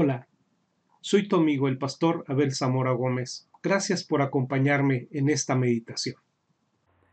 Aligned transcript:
Hola, 0.00 0.28
soy 1.00 1.26
tu 1.26 1.34
amigo 1.34 1.66
el 1.66 1.76
pastor 1.76 2.24
Abel 2.28 2.54
Zamora 2.54 2.92
Gómez. 2.92 3.50
Gracias 3.64 4.04
por 4.04 4.22
acompañarme 4.22 5.08
en 5.10 5.28
esta 5.28 5.56
meditación. 5.56 6.14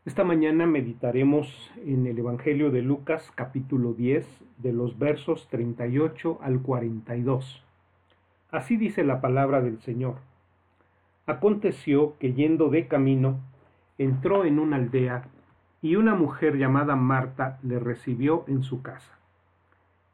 Esta 0.04 0.22
mañana 0.22 0.66
meditaremos 0.66 1.48
en 1.84 2.06
el 2.06 2.16
Evangelio 2.16 2.70
de 2.70 2.82
Lucas 2.82 3.32
capítulo 3.34 3.92
10 3.92 4.24
de 4.58 4.72
los 4.72 5.00
versos 5.00 5.48
38 5.48 6.38
al 6.40 6.62
42. 6.62 7.60
Así 8.52 8.76
dice 8.76 9.02
la 9.02 9.20
palabra 9.20 9.62
del 9.62 9.80
Señor. 9.80 10.18
Aconteció 11.26 12.16
que 12.20 12.34
yendo 12.34 12.68
de 12.68 12.86
camino, 12.86 13.40
entró 13.98 14.44
en 14.44 14.60
una 14.60 14.76
aldea 14.76 15.26
y 15.82 15.96
una 15.96 16.14
mujer 16.14 16.56
llamada 16.56 16.94
Marta 16.94 17.58
le 17.64 17.80
recibió 17.80 18.44
en 18.46 18.62
su 18.62 18.80
casa. 18.82 19.15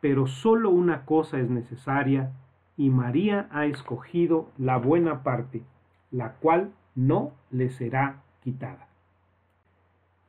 pero 0.00 0.26
solo 0.26 0.70
una 0.70 1.04
cosa 1.04 1.38
es 1.38 1.48
necesaria, 1.50 2.32
y 2.76 2.88
María 2.90 3.48
ha 3.50 3.66
escogido 3.66 4.48
la 4.56 4.78
buena 4.78 5.22
parte, 5.22 5.62
la 6.10 6.32
cual 6.34 6.70
no 6.94 7.32
le 7.50 7.70
será 7.70 8.22
quitada. 8.42 8.88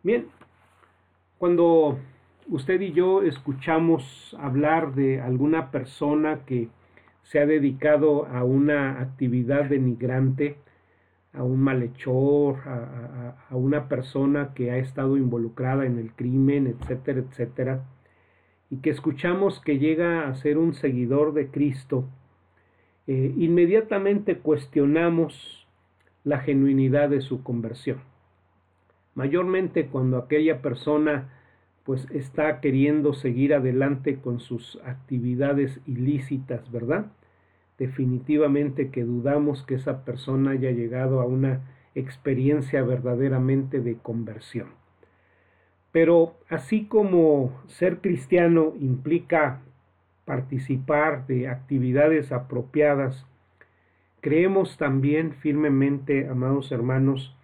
Bien, 0.04 0.28
cuando 1.38 1.98
usted 2.50 2.82
y 2.82 2.92
yo 2.92 3.22
escuchamos 3.22 4.36
hablar 4.40 4.94
de 4.94 5.22
alguna 5.22 5.72
persona 5.72 6.40
que 6.46 6.70
se 7.24 7.40
ha 7.40 7.46
dedicado 7.46 8.26
a 8.26 8.44
una 8.44 9.00
actividad 9.00 9.66
denigrante, 9.66 10.58
a 11.34 11.44
un 11.44 11.62
malhechor, 11.62 12.60
a, 12.68 13.38
a, 13.50 13.56
una 13.56 13.88
persona 13.88 14.54
que 14.54 14.72
ha 14.72 14.78
estado 14.78 15.16
involucrada 15.16 15.86
en 15.86 15.98
el 15.98 16.12
crimen, 16.12 16.68
etcétera, 16.68 17.20
etcétera, 17.22 17.86
y 18.72 18.78
que 18.78 18.90
escuchamos 18.90 19.60
que 19.60 19.78
llega 19.78 20.28
a 20.28 20.36
ser 20.36 20.58
un 20.58 20.74
seguidor 20.74 21.34
de 21.34 21.50
Cristo, 21.50 22.06
eh, 23.06 23.34
inmediatamente 23.38 24.38
cuestionamos 24.38 25.68
la 26.24 26.40
genuinidad 26.40 27.10
de 27.10 27.20
su 27.20 27.44
conversión. 27.44 28.00
Mayormente 29.14 29.88
cuando 29.88 30.18
aquella 30.18 30.62
persona 30.62 31.30
pues 31.84 32.10
está 32.12 32.62
queriendo 32.62 33.14
seguir 33.14 33.54
adelante 33.54 34.20
con 34.20 34.40
sus 34.40 34.80
actividades 34.86 35.82
ilícitas, 35.86 36.72
¿verdad? 36.72 37.08
Definitivamente 37.78 38.90
que 38.90 39.04
dudamos 39.04 39.64
que 39.64 39.76
esa 39.76 40.06
persona 40.06 40.52
haya 40.52 40.72
llegado 40.72 41.20
a 41.20 41.26
una 41.26 41.62
experiencia 41.94 42.84
verdaderamente 42.84 43.82
de 43.82 43.98
conversión. 43.98 44.81
Pero 45.92 46.36
así 46.50 46.86
como 46.86 47.62
ser 47.68 48.00
cristiano 48.00 48.74
implica 48.80 49.62
participar 50.26 51.28
de 51.28 51.50
actividades 51.50 52.32
apropiadas, 52.32 53.26
creemos 54.22 54.78
también 54.78 55.34
firmemente, 55.34 56.30
amados 56.30 56.72
hermanos, 56.72 57.36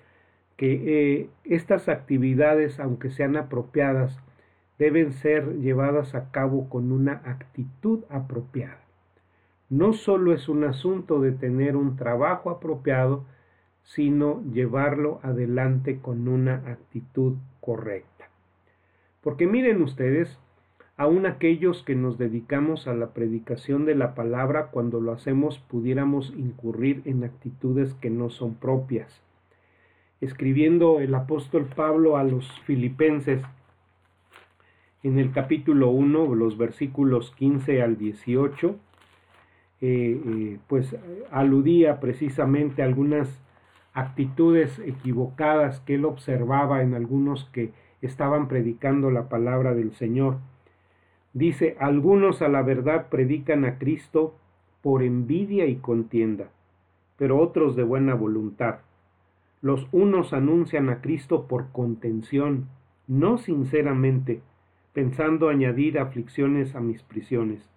que 0.56 1.19
eh, 1.19 1.30
estas 1.44 1.90
actividades, 1.90 2.80
aunque 2.80 3.12
sean 3.12 3.35
apropiadas, 3.35 4.18
deben 4.79 5.14
ser 5.14 5.58
llevadas 5.58 6.16
a 6.16 6.31
cabo 6.31 6.69
con 6.69 6.91
una 6.91 7.22
actitud 7.25 8.03
apropiada. 8.09 8.79
No 9.69 9.94
solo 9.94 10.34
es 10.34 10.47
un 10.47 10.64
asunto 10.64 11.19
de 11.19 11.31
tener 11.31 11.75
un 11.75 11.97
trabajo 11.97 12.50
apropiado, 12.50 13.25
sino 13.84 14.41
llevarlo 14.52 15.19
adelante 15.24 16.00
con 16.00 16.28
una 16.28 16.56
actitud 16.68 17.35
correcta. 17.59 18.16
Porque 19.28 19.46
miren 19.46 19.82
ustedes, 19.82 20.40
aun 20.96 21.26
aquellos 21.26 21.84
que 21.84 21.96
nos 21.96 22.18
dedicamos 22.18 22.88
a 22.88 22.94
la 22.94 23.08
predicación 23.08 23.84
de 23.84 23.94
la 23.94 24.16
palabra, 24.16 24.68
cuando 24.68 25.02
lo 25.02 25.12
hacemos 25.12 25.60
pudiéramos 25.60 26.34
incurrir 26.38 27.02
en 27.04 27.26
actitudes 27.26 27.94
que 27.96 28.10
no 28.10 28.30
son 28.30 28.56
propias. 28.56 29.22
Escribiendo 30.22 31.02
el 31.02 31.14
apóstol 31.14 31.66
Pablo 31.66 32.16
a 32.16 32.24
los 32.24 32.50
filipenses, 32.62 33.42
en 35.04 35.20
el 35.20 35.34
capítulo 35.34 35.90
1, 35.90 36.34
los 36.34 36.58
versículos 36.58 37.32
15 37.36 37.82
al 37.82 37.98
18, 37.98 38.78
eh, 39.82 40.22
eh, 40.26 40.59
pues 40.70 40.96
aludía 41.32 42.00
precisamente 42.00 42.82
a 42.82 42.86
algunas 42.86 43.44
actitudes 43.92 44.80
equivocadas 44.80 45.82
que 45.82 45.96
él 45.96 46.06
observaba 46.06 46.82
en 46.82 46.94
algunos 46.94 47.44
que 47.52 47.74
estaban 48.02 48.47
predicando 48.47 49.12
la 49.12 49.30
palabra 49.30 49.74
del 49.74 49.94
Señor. 49.94 50.38
Dice, 51.34 51.75
algunos 51.80 52.41
a 52.41 52.47
la 52.47 52.62
verdad 52.62 53.09
predican 53.09 53.66
a 53.66 53.78
Cristo 53.78 54.35
por 54.81 55.03
envidia 55.03 55.66
y 55.66 55.78
contienda, 55.78 56.50
pero 57.18 57.40
otros 57.40 57.75
de 57.75 57.84
buena 57.84 58.13
voluntad. 58.13 58.80
Los 59.62 59.88
unos 59.91 60.34
anuncian 60.34 60.90
a 60.90 61.02
Cristo 61.02 61.47
por 61.47 61.72
contención, 61.72 62.68
no 63.08 63.38
sinceramente, 63.38 64.41
pensando 64.94 65.50
añadir 65.50 66.00
aflicciones 66.00 66.75
a 66.75 66.79
mis 66.79 67.03
prisiones, 67.03 67.68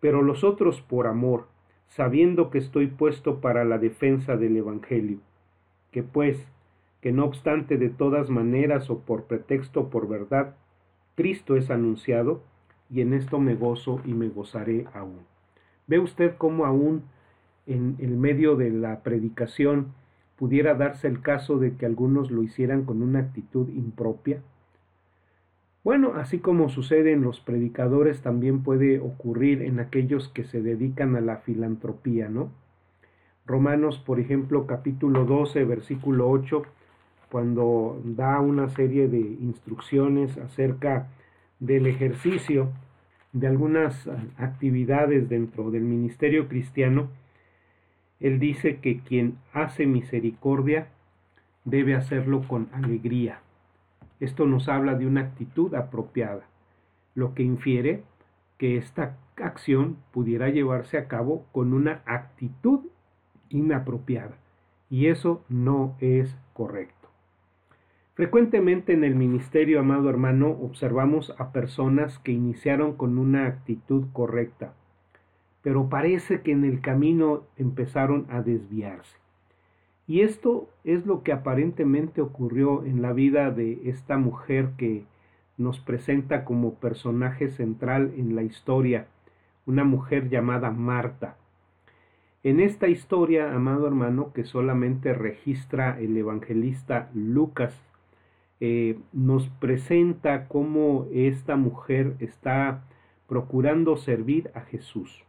pero 0.00 0.22
los 0.22 0.44
otros 0.44 0.80
por 0.80 1.06
amor, 1.06 1.46
sabiendo 1.88 2.50
que 2.50 2.58
estoy 2.58 2.86
puesto 2.86 3.40
para 3.40 3.64
la 3.64 3.78
defensa 3.78 4.36
del 4.36 4.56
Evangelio. 4.56 5.18
Que 5.90 6.02
pues, 6.02 6.46
que 7.06 7.12
no 7.12 7.24
obstante 7.24 7.78
de 7.78 7.88
todas 7.88 8.30
maneras 8.30 8.90
o 8.90 8.98
por 8.98 9.26
pretexto 9.26 9.82
o 9.82 9.90
por 9.90 10.08
verdad, 10.08 10.56
Cristo 11.14 11.54
es 11.56 11.70
anunciado, 11.70 12.42
y 12.90 13.00
en 13.00 13.14
esto 13.14 13.38
me 13.38 13.54
gozo 13.54 14.00
y 14.04 14.12
me 14.12 14.28
gozaré 14.28 14.86
aún. 14.92 15.20
¿Ve 15.86 16.00
usted 16.00 16.34
cómo 16.36 16.66
aún 16.66 17.04
en 17.68 17.94
el 18.00 18.16
medio 18.16 18.56
de 18.56 18.70
la 18.70 19.04
predicación 19.04 19.92
pudiera 20.34 20.74
darse 20.74 21.06
el 21.06 21.22
caso 21.22 21.60
de 21.60 21.76
que 21.76 21.86
algunos 21.86 22.32
lo 22.32 22.42
hicieran 22.42 22.82
con 22.82 23.00
una 23.02 23.20
actitud 23.20 23.68
impropia? 23.68 24.42
Bueno, 25.84 26.14
así 26.16 26.40
como 26.40 26.70
sucede 26.70 27.12
en 27.12 27.22
los 27.22 27.38
predicadores, 27.38 28.20
también 28.20 28.64
puede 28.64 28.98
ocurrir 28.98 29.62
en 29.62 29.78
aquellos 29.78 30.28
que 30.30 30.42
se 30.42 30.60
dedican 30.60 31.14
a 31.14 31.20
la 31.20 31.36
filantropía, 31.36 32.28
¿no? 32.28 32.50
Romanos, 33.46 34.02
por 34.04 34.18
ejemplo, 34.18 34.66
capítulo 34.66 35.24
12, 35.24 35.62
versículo 35.66 36.28
8, 36.28 36.64
cuando 37.30 38.00
da 38.04 38.40
una 38.40 38.68
serie 38.68 39.08
de 39.08 39.18
instrucciones 39.20 40.36
acerca 40.38 41.08
del 41.58 41.86
ejercicio 41.86 42.70
de 43.32 43.46
algunas 43.46 44.08
actividades 44.38 45.28
dentro 45.28 45.70
del 45.70 45.82
ministerio 45.82 46.48
cristiano, 46.48 47.08
él 48.20 48.38
dice 48.38 48.78
que 48.78 49.00
quien 49.00 49.36
hace 49.52 49.86
misericordia 49.86 50.88
debe 51.64 51.94
hacerlo 51.94 52.42
con 52.48 52.68
alegría. 52.72 53.40
Esto 54.20 54.46
nos 54.46 54.68
habla 54.68 54.94
de 54.94 55.06
una 55.06 55.20
actitud 55.20 55.74
apropiada, 55.74 56.46
lo 57.14 57.34
que 57.34 57.42
infiere 57.42 58.02
que 58.56 58.78
esta 58.78 59.18
acción 59.36 59.98
pudiera 60.12 60.48
llevarse 60.48 60.96
a 60.96 61.08
cabo 61.08 61.44
con 61.52 61.74
una 61.74 62.00
actitud 62.06 62.80
inapropiada, 63.50 64.36
y 64.88 65.08
eso 65.08 65.44
no 65.50 65.96
es 66.00 66.34
correcto. 66.54 66.95
Frecuentemente 68.16 68.94
en 68.94 69.04
el 69.04 69.14
ministerio, 69.14 69.78
amado 69.78 70.08
hermano, 70.08 70.48
observamos 70.48 71.34
a 71.36 71.52
personas 71.52 72.18
que 72.20 72.32
iniciaron 72.32 72.94
con 72.94 73.18
una 73.18 73.44
actitud 73.44 74.06
correcta, 74.14 74.72
pero 75.60 75.90
parece 75.90 76.40
que 76.40 76.52
en 76.52 76.64
el 76.64 76.80
camino 76.80 77.42
empezaron 77.58 78.26
a 78.30 78.40
desviarse. 78.40 79.18
Y 80.06 80.22
esto 80.22 80.70
es 80.82 81.04
lo 81.04 81.22
que 81.22 81.32
aparentemente 81.32 82.22
ocurrió 82.22 82.86
en 82.86 83.02
la 83.02 83.12
vida 83.12 83.50
de 83.50 83.82
esta 83.84 84.16
mujer 84.16 84.70
que 84.78 85.04
nos 85.58 85.78
presenta 85.78 86.46
como 86.46 86.76
personaje 86.76 87.50
central 87.50 88.14
en 88.16 88.34
la 88.34 88.44
historia, 88.44 89.08
una 89.66 89.84
mujer 89.84 90.30
llamada 90.30 90.70
Marta. 90.70 91.36
En 92.42 92.60
esta 92.60 92.88
historia, 92.88 93.54
amado 93.54 93.86
hermano, 93.86 94.32
que 94.32 94.44
solamente 94.44 95.12
registra 95.12 96.00
el 96.00 96.16
evangelista 96.16 97.10
Lucas 97.12 97.78
eh, 98.60 98.98
nos 99.12 99.48
presenta 99.48 100.48
cómo 100.48 101.06
esta 101.12 101.56
mujer 101.56 102.16
está 102.20 102.84
procurando 103.26 103.96
servir 103.96 104.50
a 104.54 104.60
Jesús. 104.62 105.22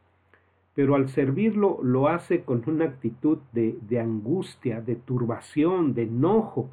pero 0.76 0.94
al 0.94 1.10
servirlo 1.10 1.80
lo 1.82 2.08
hace 2.08 2.44
con 2.44 2.62
una 2.68 2.86
actitud 2.86 3.40
de, 3.52 4.00
angustia, 4.00 4.80
de 4.80 4.96
turbación, 4.96 5.96
de 5.96 6.04
enojo, 6.04 6.70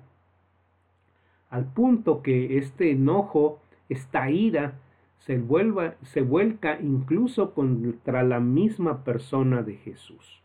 al 1.48 1.72
punto 1.72 2.20
que 2.20 2.58
este 2.58 2.90
enojo, 2.90 3.60
esta 3.88 4.30
ira, 4.30 4.74
se, 5.20 5.38
vuelva, 5.38 5.94
se 6.02 6.20
vuelca 6.20 6.78
incluso 6.82 7.54
contra 7.54 8.22
la 8.22 8.40
misma 8.40 9.04
persona 9.04 9.62
de 9.62 9.76
Jesús. 9.76 10.42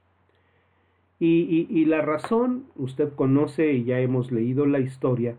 Y, 1.20 1.68
y, 1.70 1.84
la 1.84 2.02
razón, 2.02 2.64
usted 2.78 3.14
conoce 3.14 3.74
y 3.74 3.84
ya 3.84 4.00
hemos 4.00 4.32
leído 4.32 4.66
la 4.68 4.80
historia, 4.80 5.36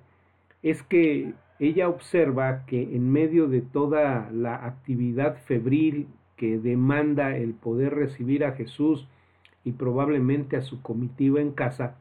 es 0.63 0.83
que 0.83 1.35
ella 1.59 1.89
observa 1.89 2.65
que 2.67 2.95
en 2.95 3.11
medio 3.11 3.49
de 3.49 3.61
toda 3.61 4.31
la 4.33 4.65
actividad 4.67 5.37
febril 5.45 6.09
que 6.37 6.59
demanda 6.59 7.37
el 7.37 7.53
poder 7.53 7.95
recibir 7.95 8.45
a 8.45 8.53
Jesús 8.53 9.07
y 9.63 9.73
probablemente 9.73 10.57
a 10.57 10.63
su 10.63 10.81
comitiva 10.81 11.41
en 11.41 11.53
casa, 11.53 11.97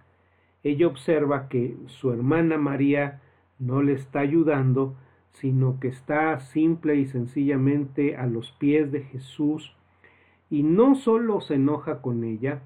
ella 0.64 0.88
observa 0.88 1.50
que 1.50 1.76
su 1.88 2.12
hermana 2.12 2.58
María 2.58 3.22
no 3.60 3.82
le 3.82 3.94
está 3.94 4.20
ayudando, 4.20 4.96
sino 5.32 5.80
que 5.80 5.90
está 5.90 6.40
simple 6.40 6.96
y 6.96 7.06
sencillamente 7.06 8.16
a 8.16 8.26
los 8.28 8.52
pies 8.54 8.92
de 8.92 9.04
Jesús 9.04 9.76
y 10.50 10.64
no 10.64 10.96
solo 10.96 11.42
se 11.42 11.56
enoja 11.56 12.02
con 12.02 12.24
ella, 12.24 12.62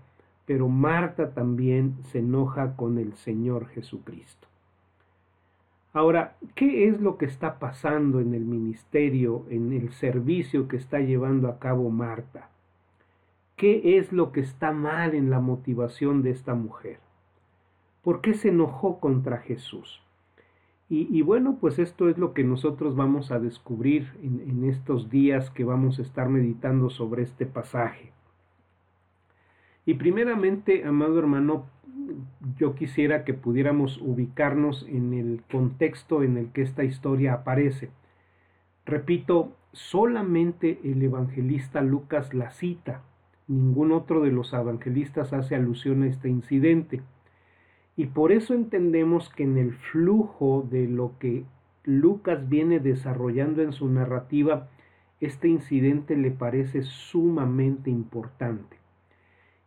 pero 0.45 0.69
Marta 0.69 1.33
también 1.33 1.97
se 2.03 2.19
enoja 2.19 2.75
con 2.75 2.97
el 2.97 3.13
Señor 3.13 3.67
Jesucristo. 3.69 4.52
Ahora, 5.93 6.35
¿qué 6.55 6.87
es 6.87 6.99
lo 6.99 7.17
que 7.19 7.25
está 7.25 7.59
pasando 7.59 8.19
en 8.19 8.33
el 8.33 8.45
ministerio, 8.45 9.45
en 9.49 9.71
el 9.73 9.91
servicio 9.91 10.67
que 10.67 10.75
está 10.75 10.99
llevando 10.99 11.47
a 11.47 11.59
cabo 11.59 11.91
Marta? 11.91 12.49
¿Qué 13.55 13.99
es 13.99 14.11
lo 14.11 14.31
que 14.31 14.39
está 14.39 14.71
mal 14.71 15.13
en 15.13 15.29
la 15.29 15.39
motivación 15.39 16.23
de 16.23 16.31
esta 16.31 16.55
mujer? 16.55 16.97
¿Por 18.01 18.21
qué 18.21 18.33
se 18.33 18.49
enojó 18.49 18.99
contra 18.99 19.37
Jesús? 19.37 20.01
Y, 20.89 21.23
bueno, 21.23 21.57
pues 21.59 21.79
esto 21.79 22.07
es 22.07 22.19
lo 22.19 22.33
que 22.33 22.43
nosotros 22.43 22.95
vamos 22.95 23.31
a 23.31 23.39
descubrir 23.39 24.11
en, 24.21 24.63
estos 24.65 25.09
días 25.09 25.49
que 25.49 25.63
vamos 25.63 25.97
a 25.97 26.03
estar 26.03 26.29
meditando 26.29 26.91
sobre 26.91 27.23
este 27.23 27.47
pasaje. 27.47 28.11
Y 29.85 29.95
primeramente, 29.95 30.85
amado 30.85 31.19
hermano, 31.19 31.65
yo 32.57 32.75
quisiera 32.75 33.24
que 33.24 33.33
pudiéramos 33.33 33.97
ubicarnos 34.01 34.85
en 34.89 35.13
el 35.13 35.41
contexto 35.51 36.24
en 36.24 36.38
el 36.38 36.51
que 36.51 36.62
esta 36.62 36.83
historia 36.83 37.33
aparece. 37.33 37.89
Repito, 38.85 39.56
solamente 39.71 40.80
el 40.83 41.01
evangelista 41.01 41.81
Lucas 41.81 42.33
la 42.33 42.51
cita, 42.51 43.01
ningún 43.47 43.91
otro 43.91 44.21
de 44.21 44.31
los 44.31 44.53
evangelistas 44.53 45.33
hace 45.33 45.56
alusión 45.56 46.03
a 46.03 46.07
este 46.07 46.29
incidente. 46.29 47.01
Y 47.95 48.07
por 48.07 48.31
eso 48.31 48.53
entendemos 48.53 49.29
que 49.29 49.44
en 49.44 49.57
el 49.57 49.74
flujo 49.74 50.68
de 50.69 50.88
lo 50.88 51.18
que 51.19 51.45
Lucas 51.83 52.50
viene 52.50 52.79
desarrollando 52.79 53.62
en 53.62 53.74
su 53.74 53.89
narrativa, 53.89 54.69
este 55.19 55.47
incidente 55.47 56.18
le 56.18 56.31
parece 56.31 56.83
sumamente 56.83 57.89
importante. 57.89 58.82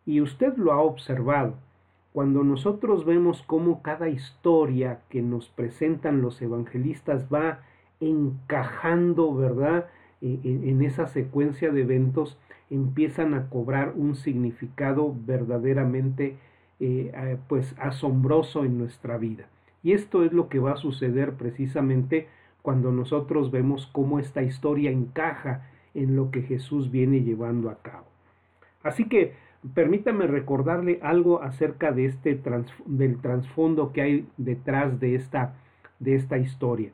Y 0.06 0.20
usted 0.20 0.56
lo 0.56 0.72
ha 0.72 0.80
observado. 0.80 1.54
Cuando 2.12 2.44
nosotros 2.44 3.04
vemos 3.04 3.42
cómo 3.42 3.82
cada 3.82 4.08
historia 4.08 5.00
que 5.10 5.20
nos 5.20 5.48
presentan 5.48 6.22
los 6.22 6.40
evangelistas 6.40 7.26
va 7.32 7.60
encajando, 8.00 9.34
¿verdad? 9.34 9.86
E, 10.22 10.38
e, 10.42 10.70
en 10.70 10.82
esa 10.82 11.08
secuencia 11.08 11.70
de 11.72 11.82
eventos, 11.82 12.38
empiezan 12.70 13.34
a 13.34 13.48
cobrar 13.50 13.92
un 13.96 14.16
significado 14.16 15.14
verdaderamente 15.26 16.36
eh, 16.80 17.38
pues 17.48 17.74
asombroso 17.78 18.64
en 18.64 18.78
nuestra 18.78 19.16
vida. 19.18 19.46
Y 19.82 19.92
esto 19.92 20.24
es 20.24 20.32
lo 20.32 20.48
que 20.48 20.58
va 20.58 20.72
a 20.72 20.76
suceder 20.76 21.34
precisamente 21.34 22.28
cuando 22.62 22.90
nosotros 22.92 23.50
vemos 23.50 23.86
cómo 23.92 24.18
esta 24.18 24.42
historia 24.42 24.90
encaja 24.90 25.68
en 25.94 26.16
lo 26.16 26.30
que 26.30 26.42
Jesús 26.42 26.90
viene 26.90 27.22
llevando 27.22 27.70
a 27.70 27.76
cabo. 27.76 28.06
Así 28.82 29.08
que 29.08 29.34
permítame 29.74 30.26
recordarle 30.26 30.98
algo 31.02 31.42
acerca 31.42 31.92
de 31.92 32.06
este 32.06 32.40
del 32.86 33.20
trasfondo 33.20 33.92
que 33.92 34.02
hay 34.02 34.28
detrás 34.36 35.00
de 35.00 35.14
esta, 35.14 35.54
de 35.98 36.14
esta 36.14 36.38
historia. 36.38 36.90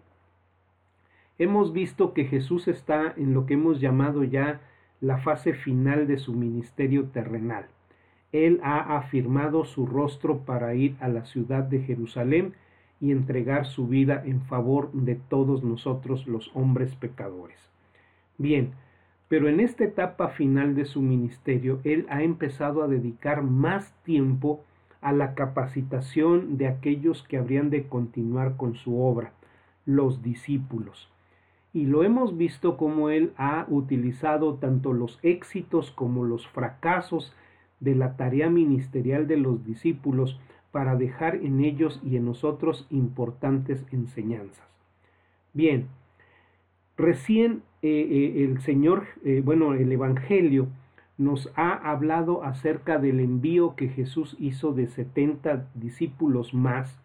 Hemos 1.38 1.72
visto 1.72 2.12
que 2.12 2.24
Jesús 2.24 2.68
está 2.68 3.14
en 3.16 3.34
lo 3.34 3.46
que 3.46 3.54
hemos 3.54 3.80
llamado 3.80 4.22
ya 4.22 4.60
la 5.00 5.18
fase 5.18 5.54
final 5.54 6.06
de 6.06 6.18
su 6.18 6.34
ministerio 6.34 7.06
terrenal. 7.06 7.66
Él 8.30 8.60
ha 8.62 8.96
afirmado 8.96 9.64
su 9.64 9.86
rostro 9.86 10.38
para 10.38 10.74
ir 10.74 10.96
a 11.00 11.08
la 11.08 11.24
ciudad 11.24 11.64
de 11.64 11.80
Jerusalén 11.80 12.54
y 13.00 13.10
entregar 13.10 13.66
su 13.66 13.88
vida 13.88 14.22
en 14.24 14.42
favor 14.42 14.92
de 14.92 15.16
todos 15.16 15.64
nosotros 15.64 16.26
los 16.28 16.50
hombres 16.54 16.94
pecadores. 16.94 17.58
Bien, 18.38 18.72
pero 19.32 19.48
en 19.48 19.60
esta 19.60 19.84
etapa 19.84 20.28
final 20.28 20.74
de 20.74 20.84
su 20.84 21.00
ministerio, 21.00 21.80
Él 21.84 22.04
ha 22.10 22.22
empezado 22.22 22.82
a 22.82 22.86
dedicar 22.86 23.42
más 23.42 23.94
tiempo 24.02 24.62
a 25.00 25.10
la 25.12 25.34
capacitación 25.34 26.58
de 26.58 26.68
aquellos 26.68 27.22
que 27.22 27.38
habrían 27.38 27.70
de 27.70 27.88
continuar 27.88 28.58
con 28.58 28.74
su 28.74 29.00
obra, 29.00 29.32
los 29.86 30.22
discípulos. 30.22 31.08
Y 31.72 31.86
lo 31.86 32.04
hemos 32.04 32.36
visto 32.36 32.76
como 32.76 33.08
Él 33.08 33.32
ha 33.38 33.64
utilizado 33.70 34.56
tanto 34.56 34.92
los 34.92 35.18
éxitos 35.22 35.90
como 35.92 36.24
los 36.24 36.46
fracasos 36.48 37.32
de 37.80 37.94
la 37.94 38.18
tarea 38.18 38.50
ministerial 38.50 39.26
de 39.28 39.38
los 39.38 39.64
discípulos 39.64 40.38
para 40.72 40.94
dejar 40.94 41.36
en 41.36 41.64
ellos 41.64 42.02
y 42.04 42.18
en 42.18 42.26
nosotros 42.26 42.86
importantes 42.90 43.82
enseñanzas. 43.92 44.66
Bien, 45.54 45.88
recién 46.96 47.62
eh, 47.82 47.88
eh, 47.90 48.44
el 48.44 48.60
Señor, 48.60 49.06
eh, 49.24 49.42
bueno, 49.44 49.74
el 49.74 49.90
Evangelio 49.90 50.68
nos 51.18 51.52
ha 51.56 51.72
hablado 51.72 52.44
acerca 52.44 52.98
del 52.98 53.20
envío 53.20 53.74
que 53.76 53.88
Jesús 53.88 54.36
hizo 54.38 54.72
de 54.72 54.86
70 54.86 55.66
discípulos 55.74 56.54
más, 56.54 56.98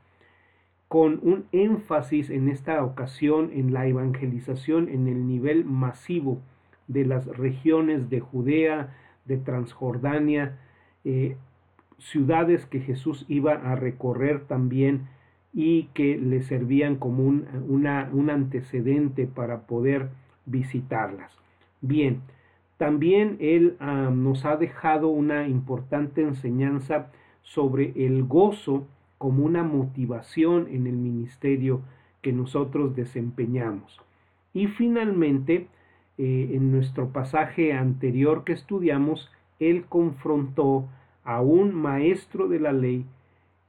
con 0.88 1.20
un 1.24 1.46
énfasis 1.52 2.30
en 2.30 2.48
esta 2.48 2.84
ocasión 2.84 3.52
en 3.54 3.74
la 3.74 3.88
evangelización 3.88 4.88
en 4.88 5.08
el 5.08 5.28
nivel 5.28 5.66
masivo 5.66 6.40
de 6.88 7.06
las 7.06 7.26
regiones 7.26 8.10
de 8.10 8.22
Judea, 8.22 8.96
de 9.26 9.36
Transjordania, 9.36 10.58
ciudades 11.98 12.66
que 12.66 12.80
Jesús 12.80 13.26
iba 13.28 13.54
a 13.54 13.76
recorrer 13.76 14.46
también 14.46 15.08
y 15.54 15.84
que 15.94 16.18
le 16.18 16.42
servían 16.44 16.98
como 16.98 17.24
un, 17.24 17.46
un 17.68 18.30
antecedente 18.30 19.28
para 19.28 19.62
poder 19.62 20.10
visitarlas. 20.46 21.32
Bien, 21.82 22.22
también 22.78 23.38
Él 23.40 23.76
nos 23.80 24.46
ha 24.46 24.56
dejado 24.56 25.08
una 25.10 25.48
importante 25.48 26.22
enseñanza 26.22 27.10
sobre 27.42 27.94
el 27.96 28.24
gozo 28.24 28.88
como 29.18 29.46
una 29.46 29.64
motivación 29.64 30.68
en 30.70 30.86
el 30.86 30.96
ministerio 30.96 31.82
que 32.22 32.34
nosotros 32.34 32.96
desempeñamos. 32.96 34.00
Y 34.54 34.68
finalmente, 34.68 35.68
eh, 36.18 36.52
en 36.54 36.72
nuestro 36.72 37.10
pasaje 37.10 37.74
anterior 37.74 38.44
que 38.44 38.54
estudiamos, 38.54 39.30
Él 39.60 39.86
confrontó 39.86 40.88
a 41.24 41.42
un 41.42 41.74
maestro 41.74 42.48
de 42.48 42.60
la 42.60 42.74
ley 42.74 43.06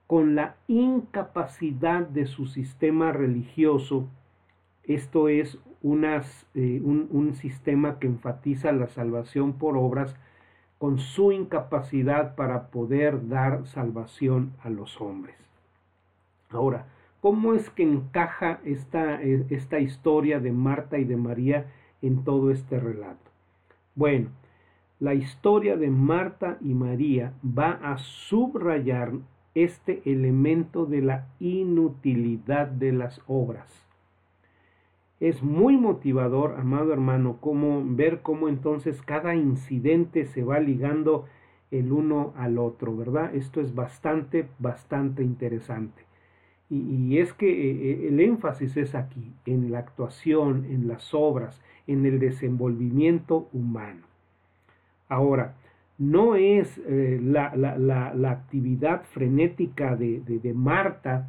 con 0.08 0.34
la 0.34 0.56
incapacidad 0.68 2.00
de 2.00 2.24
su 2.24 2.46
sistema 2.46 3.12
religioso, 3.12 4.08
esto 4.84 5.28
es 5.28 5.56
eh, 5.56 6.80
un, 6.82 7.08
un 7.10 7.34
sistema 7.34 7.98
que 7.98 8.06
enfatiza 8.06 8.72
la 8.72 8.88
salvación 8.88 9.52
por 9.52 9.76
obras, 9.76 10.16
con 10.78 10.98
su 10.98 11.30
incapacidad 11.30 12.36
para 12.36 12.68
poder 12.68 13.28
dar 13.28 13.66
salvación 13.66 14.54
a 14.62 14.70
los 14.70 14.98
hombres. 14.98 15.36
Ahora, 16.48 16.86
¿cómo 17.20 17.52
es 17.52 17.68
que 17.68 17.82
encaja 17.82 18.60
esta, 18.64 19.22
eh, 19.22 19.44
esta 19.50 19.78
historia 19.78 20.40
de 20.40 20.52
Marta 20.52 20.96
y 20.96 21.04
de 21.04 21.18
María 21.18 21.66
en 22.00 22.24
todo 22.24 22.50
este 22.50 22.80
relato? 22.80 23.30
Bueno, 23.94 24.30
la 25.00 25.12
historia 25.12 25.76
de 25.76 25.90
Marta 25.90 26.56
y 26.62 26.72
María 26.72 27.34
va 27.44 27.72
a 27.82 27.98
subrayar 27.98 29.12
este 29.64 30.02
elemento 30.04 30.86
de 30.86 31.02
la 31.02 31.26
inutilidad 31.40 32.68
de 32.68 32.92
las 32.92 33.20
obras. 33.26 33.86
Es 35.20 35.42
muy 35.42 35.76
motivador, 35.76 36.56
amado 36.58 36.92
hermano, 36.92 37.38
como 37.40 37.82
ver 37.84 38.22
cómo 38.22 38.48
entonces 38.48 39.02
cada 39.02 39.34
incidente 39.34 40.26
se 40.26 40.44
va 40.44 40.60
ligando 40.60 41.26
el 41.70 41.92
uno 41.92 42.32
al 42.36 42.58
otro, 42.58 42.96
¿verdad? 42.96 43.34
Esto 43.34 43.60
es 43.60 43.74
bastante, 43.74 44.48
bastante 44.58 45.22
interesante. 45.22 46.08
Y, 46.70 47.18
es 47.18 47.32
que 47.32 47.48
eh, 47.48 47.70
eh, 47.70 48.08
el 48.08 48.20
énfasis 48.20 48.76
es 48.76 48.94
aquí, 48.94 49.32
en 49.46 49.72
la 49.72 49.78
actuación, 49.78 50.66
en 50.66 50.86
las 50.86 51.14
obras, 51.14 51.62
en 51.86 52.04
el 52.04 52.18
desenvolvimiento 52.18 53.48
humano. 53.54 54.02
Ahora, 55.08 55.54
no 55.98 56.36
es 56.36 56.80
eh, 56.86 57.20
la, 57.22 58.30
actividad 58.30 59.02
frenética 59.12 59.96
de, 59.96 60.20
de 60.20 60.54
Marta 60.54 61.28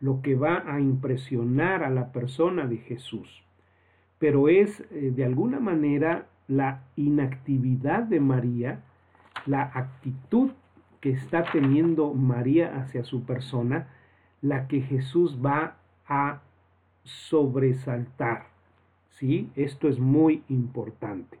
lo 0.00 0.22
que 0.22 0.34
va 0.34 0.62
a 0.66 0.80
impresionar 0.80 1.82
a 1.82 1.90
la 1.90 2.12
persona 2.12 2.66
de 2.66 2.78
Jesús, 2.78 3.42
pero 4.18 4.48
es 4.48 4.80
eh, 4.90 5.12
de 5.14 5.24
alguna 5.24 5.60
manera 5.60 6.26
la 6.46 6.82
inactividad 6.96 8.04
de 8.04 8.20
María, 8.20 8.80
la 9.46 9.62
actitud 9.74 10.50
que 11.00 11.10
está 11.10 11.44
teniendo 11.52 12.12
María 12.14 12.76
hacia 12.76 13.04
su 13.04 13.24
persona, 13.24 13.88
la 14.40 14.66
que 14.66 14.80
Jesús 14.80 15.38
va 15.44 15.76
a 16.06 16.40
sobresaltar. 17.04 18.46
¿Sí? 19.10 19.50
Esto 19.56 19.88
es 19.88 19.98
muy 19.98 20.42
importante. 20.48 21.38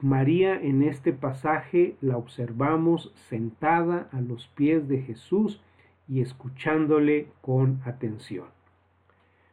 María 0.00 0.60
en 0.60 0.82
este 0.82 1.12
pasaje 1.12 1.96
la 2.00 2.16
observamos 2.16 3.12
sentada 3.28 4.08
a 4.12 4.20
los 4.20 4.48
pies 4.48 4.88
de 4.88 5.02
Jesús 5.02 5.62
y 6.08 6.20
escuchándole 6.20 7.28
con 7.40 7.80
atención. 7.84 8.46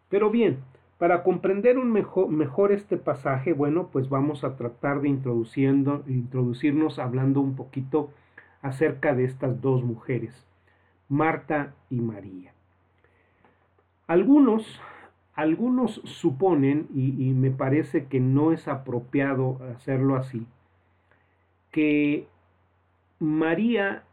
Pero 0.10 0.30
bien, 0.30 0.60
para 1.02 1.24
comprender 1.24 1.80
un 1.80 1.92
mejor, 1.92 2.72
este 2.72 2.96
pasaje, 2.96 3.54
bueno, 3.54 3.90
pues 3.92 4.08
vamos 4.08 4.44
a 4.44 4.56
tratar 4.56 5.02
de 5.02 5.10
introduciendo, 5.10 6.04
introducirnos 6.08 7.00
hablando 7.00 7.42
un 7.42 7.56
poquito 7.56 8.12
acerca 8.62 9.16
de 9.16 9.24
estas 9.24 9.62
dos 9.62 9.84
mujeres, 9.84 10.46
Marta 11.10 11.74
y 11.90 12.02
María. 12.02 12.54
Algunos, 14.06 14.80
algunos 15.34 16.02
suponen, 16.04 16.88
y, 16.94 17.34
me 17.34 17.52
parece 17.52 18.06
que 18.06 18.20
no 18.20 18.52
es 18.52 18.68
apropiado 18.68 19.60
hacerlo 19.76 20.16
así, 20.16 20.46
que 21.72 22.28
María 23.20 24.04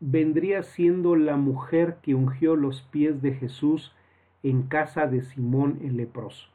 vendría 0.00 0.62
siendo 0.62 1.16
la 1.16 1.36
mujer 1.36 1.98
que 2.02 2.14
ungió 2.14 2.56
los 2.56 2.82
pies 2.82 3.20
de 3.22 3.34
Jesús 3.34 3.94
en 4.42 4.62
casa 4.62 5.06
de 5.06 5.22
Simón 5.22 5.78
el 5.82 5.96
leproso. 5.96 6.48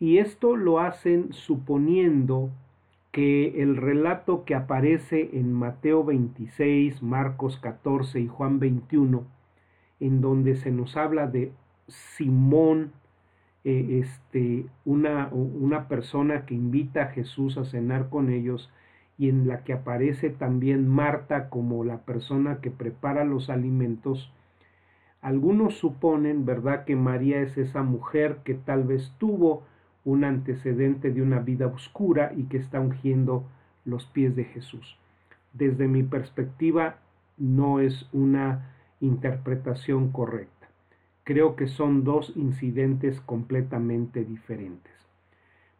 Y 0.00 0.18
esto 0.18 0.56
lo 0.56 0.80
hacen 0.80 1.32
suponiendo 1.32 2.50
que 3.12 3.62
el 3.62 3.76
relato 3.76 4.44
que 4.44 4.56
aparece 4.56 5.30
en 5.34 5.52
Mateo 5.52 6.02
26, 6.02 7.02
Marcos 7.02 7.58
14 7.58 8.18
y 8.20 8.26
Juan 8.26 8.58
21, 8.58 9.24
en 10.00 10.20
donde 10.20 10.56
se 10.56 10.72
nos 10.72 10.96
habla 10.96 11.28
de 11.28 11.52
Simón, 11.88 12.92
eh, 13.64 14.02
este, 14.02 14.66
una, 14.84 15.28
una 15.32 15.88
persona 15.88 16.46
que 16.46 16.54
invita 16.54 17.04
a 17.04 17.08
Jesús 17.08 17.56
a 17.58 17.64
cenar 17.64 18.08
con 18.08 18.30
ellos, 18.30 18.70
y 19.16 19.28
en 19.28 19.46
la 19.46 19.62
que 19.62 19.72
aparece 19.72 20.30
también 20.30 20.88
Marta 20.88 21.48
como 21.48 21.84
la 21.84 21.98
persona 21.98 22.58
que 22.60 22.70
prepara 22.70 23.24
los 23.24 23.48
alimentos, 23.48 24.32
algunos 25.22 25.78
suponen, 25.78 26.44
¿verdad?, 26.44 26.84
que 26.84 26.96
María 26.96 27.40
es 27.40 27.56
esa 27.56 27.82
mujer 27.82 28.38
que 28.44 28.54
tal 28.54 28.84
vez 28.84 29.14
tuvo 29.18 29.62
un 30.04 30.24
antecedente 30.24 31.10
de 31.10 31.22
una 31.22 31.38
vida 31.38 31.66
oscura 31.66 32.32
y 32.36 32.44
que 32.44 32.58
está 32.58 32.78
ungiendo 32.80 33.44
los 33.84 34.04
pies 34.06 34.36
de 34.36 34.44
Jesús. 34.44 34.98
Desde 35.54 35.88
mi 35.88 36.02
perspectiva, 36.02 36.96
no 37.38 37.80
es 37.80 38.06
una 38.12 38.74
interpretación 39.00 40.10
correcta. 40.12 40.63
Creo 41.24 41.56
que 41.56 41.66
son 41.66 42.04
dos 42.04 42.32
incidentes 42.36 43.20
completamente 43.22 44.24
diferentes. 44.24 44.92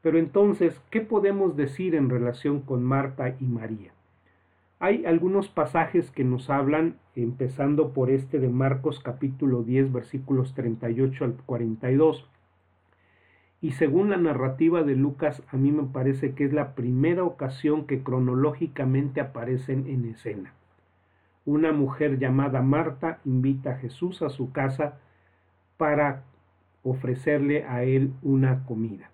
Pero 0.00 0.18
entonces, 0.18 0.80
¿qué 0.90 1.02
podemos 1.02 1.54
decir 1.56 1.94
en 1.94 2.08
relación 2.08 2.60
con 2.60 2.82
Marta 2.82 3.36
y 3.38 3.44
María? 3.44 3.92
Hay 4.78 5.04
algunos 5.06 5.48
pasajes 5.48 6.10
que 6.10 6.24
nos 6.24 6.50
hablan, 6.50 6.96
empezando 7.14 7.92
por 7.92 8.10
este 8.10 8.38
de 8.38 8.48
Marcos 8.48 9.00
capítulo 9.00 9.62
10 9.62 9.92
versículos 9.92 10.54
38 10.54 11.24
al 11.24 11.34
42. 11.46 12.28
Y 13.60 13.72
según 13.72 14.10
la 14.10 14.16
narrativa 14.16 14.82
de 14.82 14.96
Lucas, 14.96 15.42
a 15.50 15.56
mí 15.56 15.72
me 15.72 15.84
parece 15.84 16.34
que 16.34 16.44
es 16.44 16.52
la 16.52 16.74
primera 16.74 17.22
ocasión 17.22 17.86
que 17.86 18.02
cronológicamente 18.02 19.20
aparecen 19.20 19.86
en 19.88 20.06
escena. 20.06 20.52
Una 21.46 21.72
mujer 21.72 22.18
llamada 22.18 22.62
Marta 22.62 23.20
invita 23.24 23.72
a 23.72 23.76
Jesús 23.76 24.22
a 24.22 24.28
su 24.28 24.52
casa 24.52 24.98
para 25.76 26.25
ofrecerle 26.83 27.64
a 27.64 27.83
él 27.85 28.12
una 28.23 28.64
comida. 28.64 29.11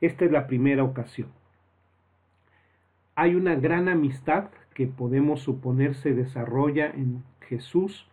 Esta 0.00 0.24
es 0.24 0.30
la 0.30 0.46
primera 0.46 0.84
ocasión 0.84 1.28
hay 3.16 3.34
una 3.34 3.54
gran 3.54 3.88
amistad 3.88 4.48
que 4.74 4.86
podemos 4.86 5.40
suponer 5.40 5.94
se 5.94 6.14
desarrolla 6.14 6.90
en 6.90 7.22
Jesús 7.40 8.08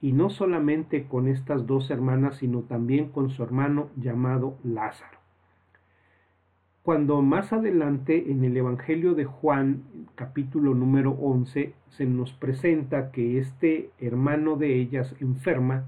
y 0.00 0.12
no 0.12 0.30
solamente 0.30 1.06
con 1.06 1.26
estas 1.26 1.66
dos 1.66 1.90
hermanas, 1.90 2.36
sino 2.36 2.60
también 2.60 3.08
con 3.08 3.30
su 3.30 3.42
hermano 3.42 3.88
llamado 3.96 4.56
Lázaro. 4.62 5.18
Cuando 6.84 7.20
más 7.20 7.52
adelante 7.52 8.30
en 8.30 8.44
el 8.44 8.56
Evangelio 8.56 9.14
de 9.14 9.24
Juan, 9.24 9.82
capítulo 10.14 10.74
número 10.74 11.10
11, 11.10 11.74
se 11.88 12.06
nos 12.06 12.32
presenta 12.32 13.10
que 13.10 13.38
este 13.38 13.90
hermano 13.98 14.56
de 14.56 14.76
ellas 14.76 15.16
enferma 15.20 15.86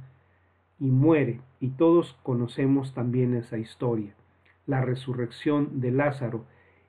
y 0.80 0.90
muere, 0.90 1.40
y 1.60 1.68
todos 1.68 2.18
conocemos 2.22 2.94
también 2.94 3.34
esa 3.34 3.58
historia, 3.58 4.14
la 4.66 4.80
resurrección 4.80 5.80
de 5.80 5.92
Lázaro, 5.92 6.44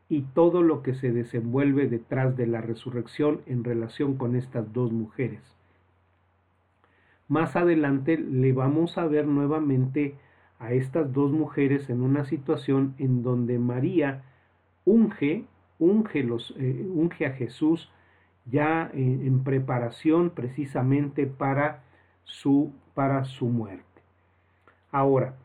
y 0.08 0.24
todo 0.34 0.62
lo 0.62 0.82
que 0.82 0.94
se 0.94 1.12
desenvuelve 1.12 1.88
detrás 1.88 2.36
de 2.36 2.48
la 2.48 2.60
resurrección 2.60 3.42
en 3.46 3.64
relación 3.64 4.18
con 4.18 4.36
estas 4.36 4.74
dos 4.74 4.92
mujeres. 4.92 5.40
Más 7.30 7.56
adelante 7.56 8.18
le 8.18 8.52
vamos 8.52 8.98
a 8.98 9.08
ver 9.08 9.26
nuevamente 9.26 10.16
a 10.60 10.74
estas 10.74 11.14
dos 11.14 11.32
mujeres 11.32 11.90
en 11.90 12.02
una 12.02 12.26
situación 12.26 12.94
en 12.98 13.24
donde 13.24 13.58
María 13.58 14.24
unge, 14.84 15.46
unge, 15.80 16.24
los, 16.24 16.54
eh, 16.58 16.86
unge 16.94 17.26
a 17.26 17.32
Jesús 17.32 17.90
ya 18.46 18.92
en, 18.94 19.26
en 19.26 19.46
preparación 19.46 20.32
precisamente 20.32 21.26
para 21.26 21.84
su, 22.26 22.74
para 22.94 23.26
su 23.26 23.48
muerte. 23.48 23.86
Ahora, 24.92 25.36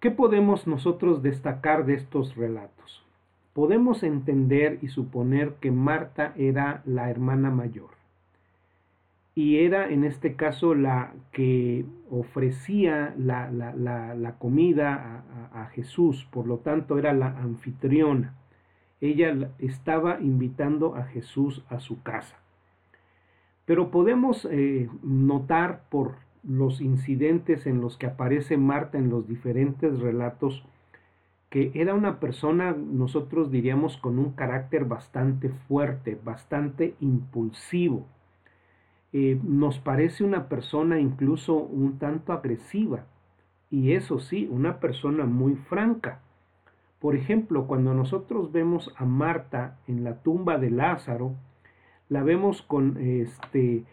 ¿qué 0.00 0.10
podemos 0.10 0.66
nosotros 0.66 1.22
destacar 1.22 1.86
de 1.86 1.94
estos 1.94 2.36
relatos? 2.36 3.04
podemos 3.52 4.02
entender 4.02 4.78
y 4.80 4.88
suponer 4.88 5.54
que 5.60 5.70
Marta 5.70 6.32
era 6.36 6.82
la 6.86 7.10
hermana 7.10 7.50
mayor 7.50 7.90
y 9.34 9.58
era 9.58 9.88
en 9.90 10.04
este 10.04 10.34
caso 10.34 10.74
la 10.74 11.12
que 11.32 11.84
ofrecía 12.10 13.14
la, 13.16 14.34
comida 14.38 15.24
a, 15.52 15.66
Jesús, 15.66 16.26
por 16.30 16.46
lo 16.46 16.58
tanto 16.58 16.98
era 16.98 17.12
la 17.12 17.28
anfitriona. 17.38 18.34
Ella 19.00 19.50
estaba 19.58 20.20
invitando 20.20 20.96
a 20.96 21.04
Jesús 21.04 21.64
a 21.70 21.80
su 21.80 22.02
casa. 22.02 22.36
Pero 23.66 23.90
podemos 23.90 24.48
eh, 24.50 24.90
notar 25.02 25.84
por 25.90 26.16
los 26.42 26.80
incidentes 26.80 27.66
en 27.66 27.80
los 27.80 27.96
que 27.96 28.06
aparece 28.06 28.56
Marta 28.56 28.98
en 28.98 29.10
los 29.10 29.28
diferentes 29.28 29.98
relatos, 30.00 30.64
que 31.48 31.72
era 31.74 31.94
una 31.94 32.20
persona, 32.20 32.72
nosotros 32.72 33.50
diríamos, 33.50 33.96
con 33.96 34.18
un 34.18 34.32
carácter 34.32 34.84
bastante 34.84 35.50
fuerte, 35.68 36.18
bastante 36.22 36.94
impulsivo. 37.00 38.06
Eh, 39.12 39.40
nos 39.42 39.78
parece 39.78 40.22
una 40.22 40.48
persona 40.48 41.00
incluso 41.00 41.54
un 41.56 41.98
tanto 41.98 42.32
agresiva 42.32 43.06
y 43.70 43.92
eso 43.92 44.20
sí, 44.20 44.48
una 44.50 44.78
persona 44.78 45.24
muy 45.24 45.56
franca. 45.56 46.20
Por 47.00 47.16
ejemplo, 47.16 47.66
cuando 47.66 47.94
nosotros 47.94 48.52
vemos 48.52 48.92
a 48.96 49.04
Marta 49.04 49.78
en 49.88 50.04
la 50.04 50.22
tumba 50.22 50.58
de 50.58 50.70
Lázaro, 50.70 51.34
la 52.08 52.22
vemos 52.22 52.62
con 52.62 52.98
este 52.98 53.84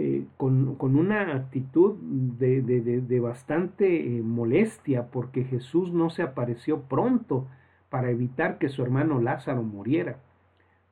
eh, 0.00 0.28
con, 0.36 0.78
una 0.80 1.34
actitud 1.34 1.96
de, 2.00 3.18
bastante 3.20 4.16
eh, 4.16 4.22
molestia 4.22 5.08
porque 5.10 5.42
Jesús 5.42 5.92
no 5.92 6.08
se 6.08 6.22
apareció 6.22 6.82
pronto 6.82 7.48
para 7.90 8.08
evitar 8.08 8.58
que 8.58 8.68
su 8.68 8.84
hermano 8.84 9.20
Lázaro 9.20 9.64
muriera. 9.64 10.20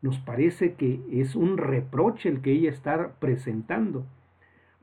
Nos 0.02 0.18
parece 0.18 0.74
que 0.74 1.00
es 1.12 1.36
un 1.36 1.56
reproche 1.56 2.28
el 2.28 2.40
que 2.40 2.50
ella 2.50 2.68
está 2.68 3.12
presentando. 3.20 4.04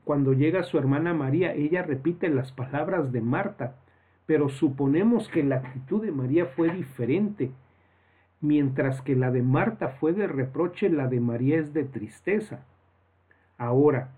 Cuando 0.04 0.32
llega 0.32 0.62
su 0.62 0.78
hermana 0.78 1.12
María, 1.12 1.52
ella 1.52 1.82
repite 1.82 2.30
las 2.30 2.50
palabras 2.50 3.12
de 3.12 3.20
Marta, 3.20 3.76
pero 4.24 4.48
suponemos 4.48 5.28
que 5.28 5.42
la 5.42 5.56
actitud 5.56 6.00
de 6.00 6.12
María 6.12 6.46
fue 6.46 6.72
diferente. 6.72 7.50
Mientras 8.40 9.02
que 9.02 9.16
la 9.16 9.30
de 9.30 9.42
Marta 9.42 9.88
fue 9.88 10.14
de 10.14 10.26
reproche, 10.26 10.88
la 10.88 11.08
de 11.08 11.20
María 11.20 11.58
es 11.58 11.74
de 11.74 11.84
tristeza. 11.84 12.64
Ahora, 13.58 14.10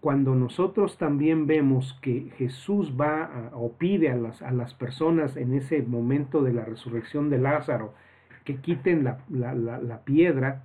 cuando 0.00 0.34
nosotros 0.34 0.96
también 0.96 1.46
vemos 1.46 1.98
que 2.00 2.30
Jesús 2.36 2.94
va 2.98 3.50
o 3.52 3.72
pide 3.72 4.10
a 4.10 4.16
las, 4.16 4.40
a 4.42 4.50
las 4.50 4.72
personas 4.74 5.36
en 5.36 5.54
ese 5.54 5.82
momento 5.82 6.42
de 6.42 6.54
la 6.54 6.64
resurrección 6.64 7.28
de 7.28 7.38
Lázaro 7.38 7.92
que 8.44 8.56
quiten 8.56 9.04
la, 9.04 9.18
la 9.54 10.00
piedra, 10.04 10.64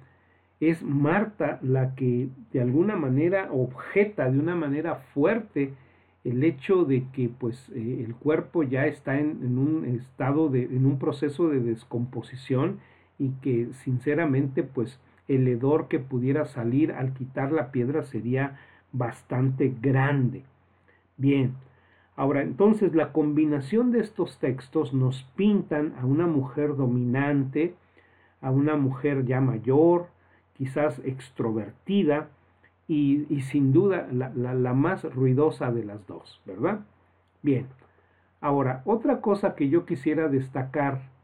es 0.59 0.83
Marta 0.83 1.59
la 1.61 1.95
que 1.95 2.29
de 2.53 2.61
alguna 2.61 2.95
manera 2.95 3.49
objeta 3.51 4.29
de 4.29 4.39
una 4.39 4.55
manera 4.55 4.95
fuerte 5.13 5.73
el 6.23 6.43
hecho 6.43 6.85
de 6.85 7.05
que 7.13 7.29
pues 7.29 7.69
eh, 7.69 8.03
el 8.05 8.15
cuerpo 8.15 8.63
ya 8.63 8.87
está 8.87 9.19
en, 9.19 9.57
un 9.57 9.85
estado 9.85 10.49
de 10.49 10.63
en 10.63 10.85
un 10.85 10.97
proceso 10.97 11.49
de 11.49 11.59
descomposición 11.59 12.79
y 13.19 13.29
que 13.41 13.69
sinceramente 13.83 14.63
pues 14.63 14.99
el 15.27 15.47
hedor 15.47 15.87
que 15.87 15.99
pudiera 15.99 16.45
salir 16.45 16.91
al 16.91 17.13
quitar 17.13 17.51
la 17.51 17.71
piedra 17.71 18.03
sería 18.03 18.57
bastante 18.91 19.73
grande. 19.81 20.43
Bien, 21.17 21.53
ahora 22.15 22.41
entonces 22.41 22.93
la 22.95 23.11
combinación 23.11 23.91
de 23.91 23.99
estos 23.99 24.37
textos 24.39 24.93
nos 24.93 25.23
pintan 25.35 25.93
a 25.99 26.05
una 26.05 26.27
mujer 26.27 26.75
dominante, 26.75 27.75
a 28.41 28.51
una 28.51 28.75
mujer 28.75 29.25
ya 29.25 29.41
mayor, 29.41 30.07
quizás 30.53 30.99
extrovertida 31.03 32.29
y, 32.87 33.25
sin 33.49 33.73
duda 33.73 34.07
la, 34.11 34.29
la 34.29 34.73
más 34.73 35.03
ruidosa 35.03 35.71
de 35.71 35.83
las 35.83 36.05
dos, 36.05 36.41
¿verdad? 36.45 36.81
Bien, 37.41 37.65
ahora 38.41 38.83
otra 38.85 39.21
cosa 39.21 39.55
que 39.55 39.69
yo 39.69 39.85
quisiera 39.85 40.27
destacar 40.29 41.14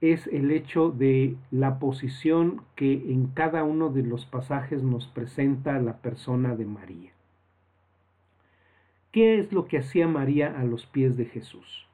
es 0.00 0.26
el 0.28 0.50
hecho 0.52 0.90
de 0.90 1.36
la 1.50 1.78
posición 1.78 2.62
que 2.76 2.92
en 3.12 3.28
cada 3.28 3.64
uno 3.64 3.90
de 3.90 4.02
los 4.02 4.26
pasajes 4.26 4.82
nos 4.82 5.06
presenta 5.08 5.80
la 5.80 5.98
persona 5.98 6.54
de 6.54 6.66
María. 6.66 7.10
¿Qué 9.10 9.38
es 9.38 9.52
lo 9.52 9.66
que 9.66 9.78
hacía 9.78 10.06
María 10.06 10.58
a 10.58 10.64
los 10.64 10.86
pies 10.86 11.16
de 11.16 11.24
Jesús? 11.24 11.88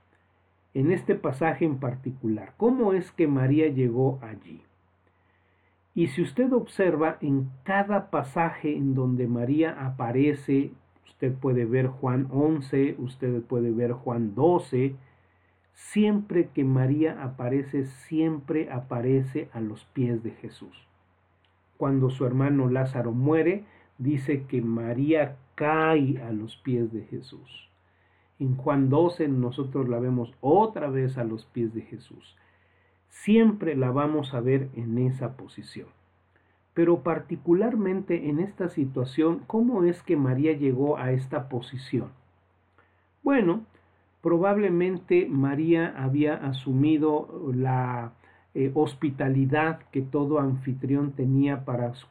En 0.74 0.90
este 0.90 1.14
pasaje 1.14 1.64
en 1.64 1.78
particular, 1.78 2.52
¿cómo 2.56 2.92
es 2.92 3.12
que 3.12 3.28
María 3.28 3.68
llegó 3.68 4.18
allí? 4.20 4.60
Y 5.94 6.08
si 6.08 6.22
usted 6.22 6.52
observa 6.52 7.16
en 7.20 7.48
cada 7.62 8.10
pasaje 8.10 8.76
en 8.76 8.94
donde 8.94 9.28
María 9.28 9.86
aparece, 9.86 10.72
usted 11.06 11.32
puede 11.32 11.64
ver 11.64 11.86
Juan 11.86 12.26
11, 12.32 12.96
usted 12.98 13.42
puede 13.42 13.70
ver 13.70 13.92
Juan 13.92 14.34
12, 14.34 14.96
siempre 15.74 16.48
que 16.54 16.64
María 16.64 17.22
aparece, 17.22 17.84
siempre 17.86 18.70
aparece 18.70 19.48
a 19.52 19.60
los 19.60 19.84
pies 19.84 20.22
de 20.22 20.30
Jesús. 20.30 20.86
Cuando 21.76 22.10
su 22.10 22.24
hermano 22.24 22.70
Lázaro 22.70 23.12
muere, 23.12 23.64
dice 23.98 24.44
que 24.44 24.62
María 24.62 25.36
cae 25.54 26.22
a 26.22 26.32
los 26.32 26.56
pies 26.56 26.92
de 26.92 27.02
Jesús. 27.02 27.68
En 28.38 28.56
Juan 28.56 28.88
12 28.88 29.28
nosotros 29.28 29.88
la 29.88 29.98
vemos 29.98 30.32
otra 30.40 30.88
vez 30.88 31.18
a 31.18 31.24
los 31.24 31.44
pies 31.46 31.74
de 31.74 31.82
Jesús 31.82 32.36
siempre 33.14 33.76
la 33.76 33.90
vamos 33.90 34.34
a 34.34 34.40
ver 34.40 34.68
en 34.74 34.98
esa 34.98 35.36
posición. 35.36 35.86
Pero 36.74 37.02
particularmente 37.02 38.28
en 38.28 38.40
esta 38.40 38.68
situación, 38.68 39.42
¿cómo 39.46 39.84
es 39.84 40.02
que 40.02 40.16
María 40.16 40.52
llegó 40.52 40.98
a 40.98 41.12
esta 41.12 41.48
posición? 41.48 42.10
Bueno, 43.22 43.62
probablemente 44.24 45.28
María 45.28 45.92
había 45.98 46.32
asumido 46.32 47.52
la 47.54 48.14
eh, 48.54 48.70
hospitalidad 48.72 49.80
que 49.92 50.00
todo 50.00 50.38
anfitrión 50.38 51.12
tenía 51.12 51.62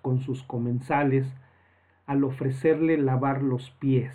con 0.03 0.19
sus 0.19 0.43
comensales 0.43 1.25
al 2.05 2.23
ofrecerle 2.23 2.99
lavar 2.99 3.41
los 3.41 3.71
pies. 3.71 4.13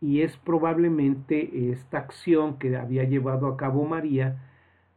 Y 0.00 0.22
es 0.22 0.38
probablemente 0.38 1.70
esta 1.70 1.98
acción 1.98 2.56
que 2.56 2.74
había 2.78 3.04
llevado 3.04 3.46
a 3.48 3.58
cabo 3.58 3.84
María 3.84 4.38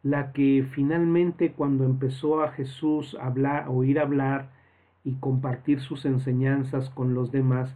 la 0.01 0.31
que 0.31 0.65
finalmente 0.71 1.51
cuando 1.51 1.83
empezó 1.83 2.41
a 2.41 2.51
Jesús 2.53 3.17
a 3.19 3.25
hablar, 3.25 3.65
oír 3.67 3.99
hablar 3.99 4.51
y 5.03 5.15
compartir 5.15 5.81
sus 5.81 6.05
enseñanzas 6.05 6.89
con 6.91 7.13
los 7.13 7.33
demás, 7.33 7.75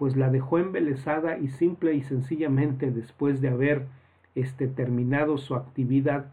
pues 0.00 0.16
la 0.16 0.30
dejó 0.30 0.58
embelesada 0.58 1.36
y 1.36 1.48
simple 1.48 1.92
y 1.92 2.00
sencillamente 2.00 2.90
después 2.90 3.42
de 3.42 3.50
haber 3.50 3.84
este, 4.34 4.66
terminado 4.66 5.36
su 5.36 5.54
actividad, 5.54 6.32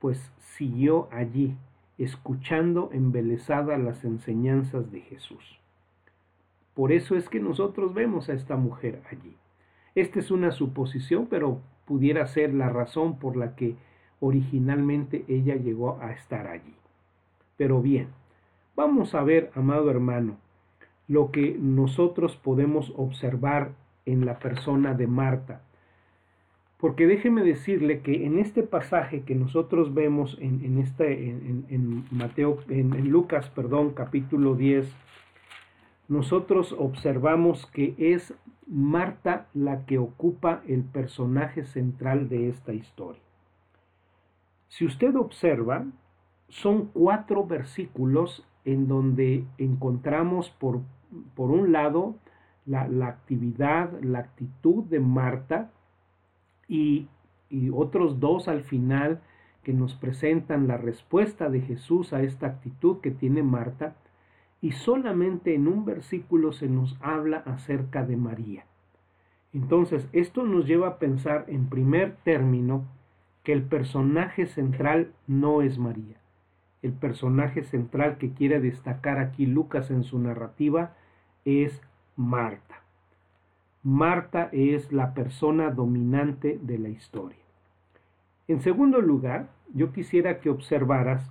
pues 0.00 0.20
siguió 0.38 1.08
allí, 1.10 1.56
escuchando 1.96 2.90
embelesada 2.92 3.78
las 3.78 4.04
enseñanzas 4.04 4.92
de 4.92 5.00
Jesús. 5.00 5.58
Por 6.74 6.92
eso 6.92 7.16
es 7.16 7.30
que 7.30 7.40
nosotros 7.40 7.94
vemos 7.94 8.28
a 8.28 8.34
esta 8.34 8.56
mujer 8.56 9.00
allí. 9.10 9.34
Esta 9.94 10.18
es 10.18 10.30
una 10.30 10.50
suposición, 10.50 11.26
pero 11.26 11.62
pudiera 11.86 12.26
ser 12.26 12.52
la 12.52 12.68
razón 12.68 13.18
por 13.18 13.38
la 13.38 13.56
que 13.56 13.76
originalmente 14.20 15.24
ella 15.26 15.54
llegó 15.56 15.98
a 16.02 16.12
estar 16.12 16.48
allí. 16.48 16.74
Pero 17.56 17.80
bien, 17.80 18.08
vamos 18.74 19.14
a 19.14 19.22
ver, 19.22 19.50
amado 19.54 19.90
hermano, 19.90 20.36
lo 21.08 21.30
que 21.30 21.56
nosotros 21.58 22.36
podemos 22.36 22.92
observar 22.96 23.72
en 24.06 24.24
la 24.24 24.38
persona 24.38 24.94
de 24.94 25.06
Marta. 25.06 25.62
Porque 26.78 27.06
déjeme 27.06 27.42
decirle 27.42 28.00
que 28.00 28.26
en 28.26 28.38
este 28.38 28.62
pasaje 28.62 29.22
que 29.22 29.34
nosotros 29.34 29.94
vemos 29.94 30.36
en, 30.40 30.78
este, 30.78 31.30
en, 31.30 32.04
Mateo, 32.10 32.58
en, 32.68 33.10
Lucas, 33.10 33.48
perdón, 33.50 33.92
capítulo 33.94 34.54
10, 34.54 34.92
nosotros 36.08 36.74
observamos 36.78 37.66
que 37.66 37.94
es 37.98 38.34
Marta 38.66 39.46
la 39.54 39.86
que 39.86 39.98
ocupa 39.98 40.62
el 40.68 40.82
personaje 40.82 41.64
central 41.64 42.28
de 42.28 42.48
esta 42.48 42.74
historia. 42.74 43.22
Si 44.68 44.84
usted 44.84 45.16
observa, 45.16 45.86
son 46.48 46.86
cuatro 46.92 47.46
versículos 47.46 48.46
en 48.64 48.88
donde 48.88 49.44
encontramos 49.58 50.50
por, 50.50 50.80
por 51.34 51.50
un 51.50 51.72
lado 51.72 52.16
la, 52.66 53.06
actividad, 53.06 53.92
la 54.02 54.20
actitud 54.20 54.84
de 54.84 55.00
Marta 55.00 55.70
y, 56.68 57.08
otros 57.72 58.18
dos 58.18 58.48
al 58.48 58.64
final 58.64 59.20
que 59.62 59.72
nos 59.72 59.94
presentan 59.94 60.66
la 60.66 60.76
respuesta 60.76 61.48
de 61.48 61.60
Jesús 61.60 62.12
a 62.12 62.22
esta 62.22 62.48
actitud 62.48 63.00
que 63.00 63.12
tiene 63.12 63.42
Marta 63.44 63.94
y 64.60 64.72
solamente 64.72 65.54
en 65.54 65.68
un 65.68 65.84
versículo 65.84 66.52
se 66.52 66.68
nos 66.68 66.98
habla 67.00 67.38
acerca 67.38 68.04
de 68.04 68.16
María. 68.16 68.64
Entonces, 69.52 70.08
esto 70.12 70.42
nos 70.42 70.66
lleva 70.66 70.88
a 70.88 70.98
pensar 70.98 71.44
en 71.48 71.68
primer 71.68 72.16
término 72.24 72.84
que 73.44 73.52
el 73.52 73.62
personaje 73.62 74.46
central 74.46 75.12
no 75.28 75.62
es 75.62 75.78
María. 75.78 76.16
El 76.86 76.92
personaje 76.92 77.64
central 77.64 78.16
que 78.16 78.30
quiere 78.30 78.60
destacar 78.60 79.18
aquí 79.18 79.44
Lucas 79.44 79.90
en 79.90 80.04
su 80.04 80.20
narrativa 80.20 80.92
es 81.44 81.82
Marta. 82.14 82.76
Marta 83.82 84.48
es 84.52 84.92
la 84.92 85.12
persona 85.12 85.72
dominante 85.72 86.60
de 86.62 86.78
la 86.78 86.88
historia. 86.88 87.42
En 88.46 88.60
segundo 88.60 89.00
lugar, 89.00 89.48
yo 89.74 89.90
quisiera 89.90 90.38
que 90.38 90.48
observaras 90.48 91.28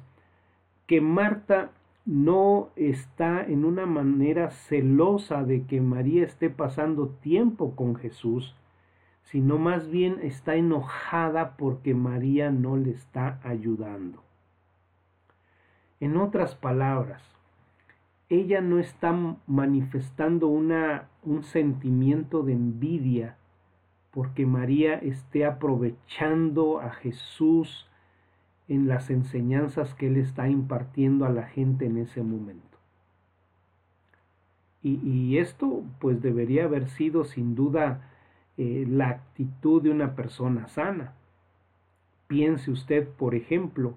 que 0.88 1.00
Marta 1.00 1.72
no 2.06 2.72
está 2.76 3.42
en 3.42 3.64
una 3.64 3.86
manera 3.86 4.52
celosa 4.52 5.46
de 5.46 5.64
que 5.64 5.80
María 5.80 6.26
esté 6.26 6.50
pasando 6.50 7.08
tiempo 7.08 7.78
con 7.78 7.96
Jesús, 7.96 8.58
sino 9.24 9.58
más 9.58 9.90
bien 9.90 10.20
está 10.22 10.56
enojada 10.56 11.56
porque 11.56 11.94
María 11.94 12.52
no 12.52 12.76
le 12.76 12.92
está 12.92 13.40
ayudando. 13.42 14.26
En 16.06 16.18
otras 16.18 16.54
palabras, 16.54 17.24
ella 18.30 18.62
no 18.62 18.78
está 18.78 19.12
manifestando 19.48 20.48
una, 20.50 21.10
un 21.24 21.42
sentimiento 21.42 22.44
de 22.44 22.54
envidia 22.54 23.38
porque 24.12 24.46
María 24.46 25.00
esté 25.00 25.46
aprovechando 25.46 26.80
a 26.80 26.92
Jesús 26.92 27.90
en 28.68 28.88
las 28.88 29.10
enseñanzas 29.10 29.96
que 29.96 30.06
él 30.06 30.18
está 30.18 30.48
impartiendo 30.48 31.26
a 31.26 31.32
la 31.32 31.48
gente 31.48 31.88
en 31.88 31.98
ese 31.98 32.22
momento. 32.22 32.78
Y, 34.84 35.40
esto 35.40 35.82
pues 36.00 36.22
debería 36.22 36.66
haber 36.66 36.88
sido 36.88 37.24
sin 37.24 37.56
duda 37.56 38.12
eh, 38.58 38.86
la 38.88 39.10
actitud 39.10 39.82
de 39.82 39.90
una 39.90 40.14
persona 40.14 40.68
sana. 40.68 41.16
Piense 42.28 42.70
usted, 42.70 43.10
por 43.10 43.34
ejemplo, 43.34 43.96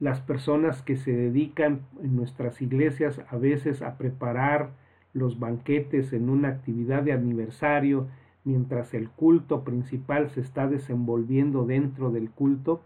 las 0.00 0.20
personas 0.20 0.82
que 0.82 0.96
se 0.96 1.12
dedican 1.12 1.82
en 2.02 2.16
nuestras 2.16 2.60
iglesias 2.62 3.20
a 3.28 3.36
veces 3.36 3.82
a 3.82 3.98
preparar 3.98 4.70
los 5.12 5.38
banquetes 5.38 6.12
en 6.12 6.30
una 6.30 6.48
actividad 6.48 7.02
de 7.02 7.12
aniversario, 7.12 8.08
mientras 8.44 8.94
el 8.94 9.10
culto 9.10 9.62
principal 9.62 10.30
se 10.30 10.40
está 10.40 10.66
desenvolviendo 10.66 11.66
dentro 11.66 12.10
del 12.10 12.30
culto, 12.30 12.80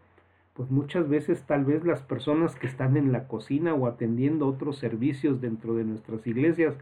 pues 0.55 0.71
muchas 0.71 1.09
veces 1.09 1.43
tal 1.45 1.65
vez 1.65 1.85
las 1.85 2.03
personas 2.03 2.57
que 2.57 2.67
están 2.67 2.97
en 2.97 3.13
la 3.13 3.29
cocina 3.29 3.75
o 3.75 3.87
atendiendo 3.87 4.47
otros 4.49 4.79
servicios 4.79 5.41
dentro 5.41 5.75
de 5.75 5.85
nuestras 5.85 6.27
iglesias 6.27 6.77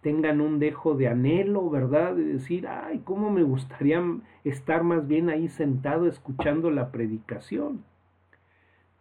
tengan 0.00 0.40
un 0.40 0.58
dejo 0.58 0.94
de 0.94 1.08
anhelo, 1.08 1.68
¿verdad? 1.68 2.14
De 2.14 2.24
decir, 2.24 2.68
ay, 2.68 3.00
cómo 3.04 3.30
me 3.30 3.42
gustaría 3.42 4.02
estar 4.44 4.84
más 4.84 5.08
bien 5.08 5.28
ahí 5.28 5.48
sentado 5.48 6.06
escuchando 6.06 6.70
la 6.70 6.92
predicación. 6.92 7.82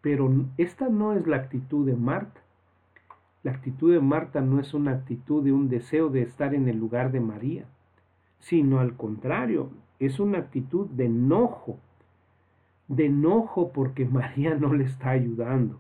Pero 0.08 0.32
esta 0.56 0.88
no 0.88 1.12
es 1.12 1.28
la 1.28 1.36
actitud 1.36 1.86
de 1.86 1.94
Marta. 1.94 2.40
La 3.44 3.52
actitud 3.52 3.92
de 3.92 4.00
Marta 4.00 4.40
no 4.40 4.62
es 4.62 4.74
una 4.74 4.92
actitud 4.92 5.44
de 5.44 5.52
un 5.52 5.68
deseo 5.68 6.08
de 6.08 6.22
estar 6.22 6.56
en 6.56 6.70
el 6.70 6.78
lugar 6.78 7.12
de 7.12 7.20
María, 7.20 7.66
sino 8.40 8.80
al 8.80 8.96
contrario, 8.96 9.70
es 10.00 10.22
una 10.22 10.38
actitud 10.38 10.88
de 10.88 11.08
enojo, 11.08 11.78
de 12.88 13.08
enojo 13.08 13.74
porque 13.74 14.06
María 14.20 14.56
no 14.56 14.74
le 14.74 14.86
está 14.86 15.10
ayudando. 15.10 15.78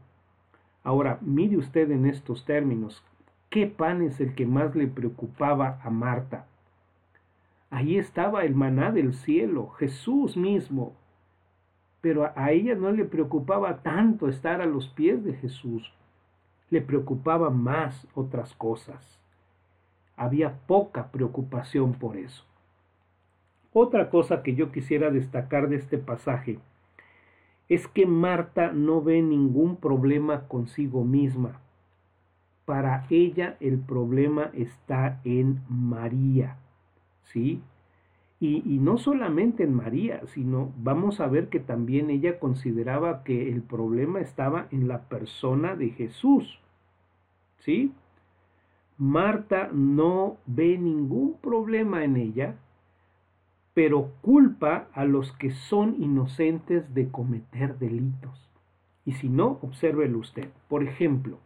Ahora, 0.83 1.19
mire 1.21 1.55
usted 1.55 1.89
en 1.89 2.05
estos 2.05 2.43
términos, 2.43 3.05
¿qué 3.49 3.65
pan 3.65 4.01
es 4.01 4.19
el 4.19 4.35
que 4.35 4.45
más 4.45 4.75
le 4.75 4.87
preocupaba 4.87 5.79
a 5.81 5.89
Marta? 5.89 6.47
Ahí 7.69 7.97
estaba 7.97 8.43
el 8.43 8.55
maná 8.55 8.91
del 8.91 9.13
cielo, 9.13 9.69
Jesús 9.79 10.35
mismo. 10.35 10.97
Pero 12.07 12.31
a 12.37 12.51
ella 12.51 12.73
no 12.73 12.89
le 12.93 13.03
preocupaba 13.03 13.79
tanto 13.83 14.29
estar 14.29 14.61
a 14.61 14.65
los 14.65 14.87
pies 14.87 15.25
de 15.25 15.33
Jesús, 15.33 15.91
le 16.69 16.79
preocupaba 16.79 17.49
más 17.49 18.07
otras 18.15 18.55
cosas. 18.55 19.19
Había 20.15 20.53
poca 20.67 21.11
preocupación 21.11 21.95
por 21.95 22.15
eso. 22.15 22.45
Otra 23.73 24.09
cosa 24.09 24.41
que 24.41 24.55
yo 24.55 24.71
quisiera 24.71 25.11
destacar 25.11 25.67
de 25.67 25.75
este 25.75 25.97
pasaje 25.97 26.59
es 27.67 27.89
que 27.89 28.05
Marta 28.05 28.71
no 28.71 29.01
ve 29.01 29.21
ningún 29.21 29.75
problema 29.75 30.47
consigo 30.47 31.03
misma. 31.03 31.59
Para 32.63 33.05
ella 33.09 33.57
el 33.59 33.79
problema 33.79 34.49
está 34.53 35.19
en 35.25 35.61
María. 35.67 36.55
¿Sí? 37.25 37.61
Y, 38.39 38.61
no 38.79 38.99
solamente 38.99 39.63
en 39.63 39.73
María, 39.73 40.21
sino 40.27 40.71
vamos 40.77 41.19
a 41.19 41.27
ver 41.27 41.49
que 41.49 41.59
también 41.59 42.11
ella 42.11 42.37
consideraba 42.37 43.23
que 43.23 43.49
el 43.49 43.63
problema 43.63 44.19
estaba 44.19 44.67
en 44.69 44.87
la 44.87 45.09
persona 45.09 45.75
de 45.75 45.89
Jesús. 45.89 46.59
¿Sí? 47.59 47.91
Marta 48.99 49.69
no 49.73 50.37
ve 50.45 50.77
ningún 50.77 51.37
problema 51.41 52.03
en 52.03 52.15
ella, 52.15 52.55
pero 53.73 54.11
culpa 54.21 54.87
a 54.93 55.05
los 55.05 55.31
que 55.33 55.51
son 55.51 55.95
inocentes 56.01 56.93
de 56.93 57.09
cometer 57.09 57.79
delitos. 57.79 58.49
Y 59.03 59.13
si 59.13 59.29
no, 59.29 59.57
obsérvelo 59.61 60.19
usted. 60.19 60.49
Por 60.67 60.83
ejemplo, 60.83 61.39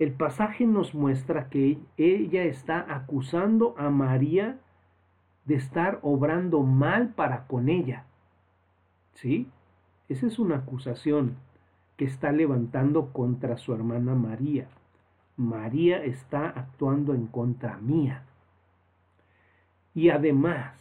el 0.00 0.12
pasaje 0.12 0.66
nos 0.66 0.94
muestra 0.94 1.48
que 1.48 1.78
ella 1.96 2.42
está 2.44 2.92
acusando 2.92 3.76
a 3.78 3.88
María 3.90 4.58
de 5.44 5.56
estar 5.56 5.98
obrando 6.02 6.62
mal 6.62 7.08
para 7.08 7.46
con 7.46 7.68
ella. 7.68 8.04
¿Sí? 9.14 9.48
Esa 10.08 10.26
es 10.26 10.38
una 10.38 10.56
acusación 10.56 11.36
que 11.96 12.04
está 12.04 12.32
levantando 12.32 13.12
contra 13.12 13.56
su 13.56 13.74
hermana 13.74 14.14
María. 14.14 14.66
María 15.36 16.04
está 16.04 16.48
actuando 16.48 17.14
en 17.14 17.26
contra 17.26 17.78
mía. 17.78 18.22
Y 19.94 20.10
además, 20.10 20.74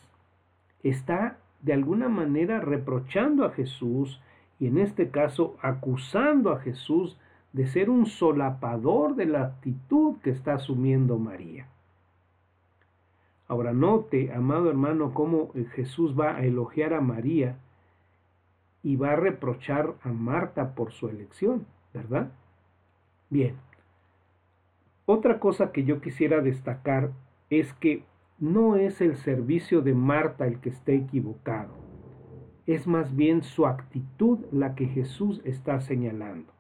está 0.84 1.38
de 1.62 1.74
alguna 1.74 2.10
manera 2.10 2.60
reprochando 2.60 3.46
a 3.46 3.52
Jesús 3.52 4.22
y 4.60 4.68
en 4.68 4.78
este 4.78 5.10
caso 5.10 5.58
acusando 5.62 6.52
a 6.52 6.60
Jesús 6.60 7.18
de 7.54 7.68
ser 7.68 7.90
un 7.90 8.06
solapador 8.06 9.16
de 9.16 9.26
la 9.26 9.44
actitud 9.44 10.18
que 10.24 10.30
está 10.30 10.54
asumiendo 10.54 11.18
María. 11.18 11.68
Ahora 13.52 13.74
note, 13.74 14.32
amado 14.32 14.70
hermano, 14.70 15.14
cómo 15.14 15.52
Jesús 15.76 16.18
va 16.18 16.38
a 16.38 16.46
elogiar 16.46 16.94
a 16.94 17.02
María 17.02 17.58
y 18.82 18.96
va 18.96 19.12
a 19.12 19.18
reprochar 19.18 19.96
a 20.04 20.14
Marta 20.14 20.74
por 20.74 20.94
su 20.94 21.10
elección, 21.10 21.66
¿verdad? 21.94 22.32
Bien. 23.30 23.58
Otra 25.06 25.42
cosa 25.42 25.74
que 25.74 25.84
yo 25.84 26.00
quisiera 26.00 26.40
destacar 26.40 27.12
es 27.50 27.74
que 27.74 28.06
no 28.40 28.78
es 28.78 29.02
el 29.02 29.18
servicio 29.18 29.82
de 29.82 29.96
Marta 29.96 30.48
el 30.48 30.62
que 30.62 30.70
esté 30.70 30.96
equivocado, 30.96 31.74
es 32.68 32.88
más 32.88 33.14
bien 33.18 33.44
su 33.44 33.68
actitud 33.68 34.46
la 34.54 34.76
que 34.76 34.88
Jesús 34.88 35.42
está 35.44 35.82
señalando. 35.82 36.54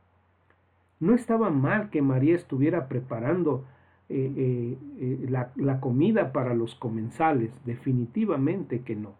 No 0.99 1.15
estaba 1.15 1.51
mal 1.51 1.89
que 1.89 2.01
María 2.01 2.35
estuviera 2.35 2.89
preparando 2.89 3.63
eh, 4.11 4.77
eh, 4.99 5.25
la, 5.29 5.51
la 5.55 5.79
comida 5.79 6.31
para 6.31 6.53
los 6.53 6.75
comensales, 6.75 7.51
definitivamente 7.65 8.81
que 8.81 8.95
no. 8.95 9.13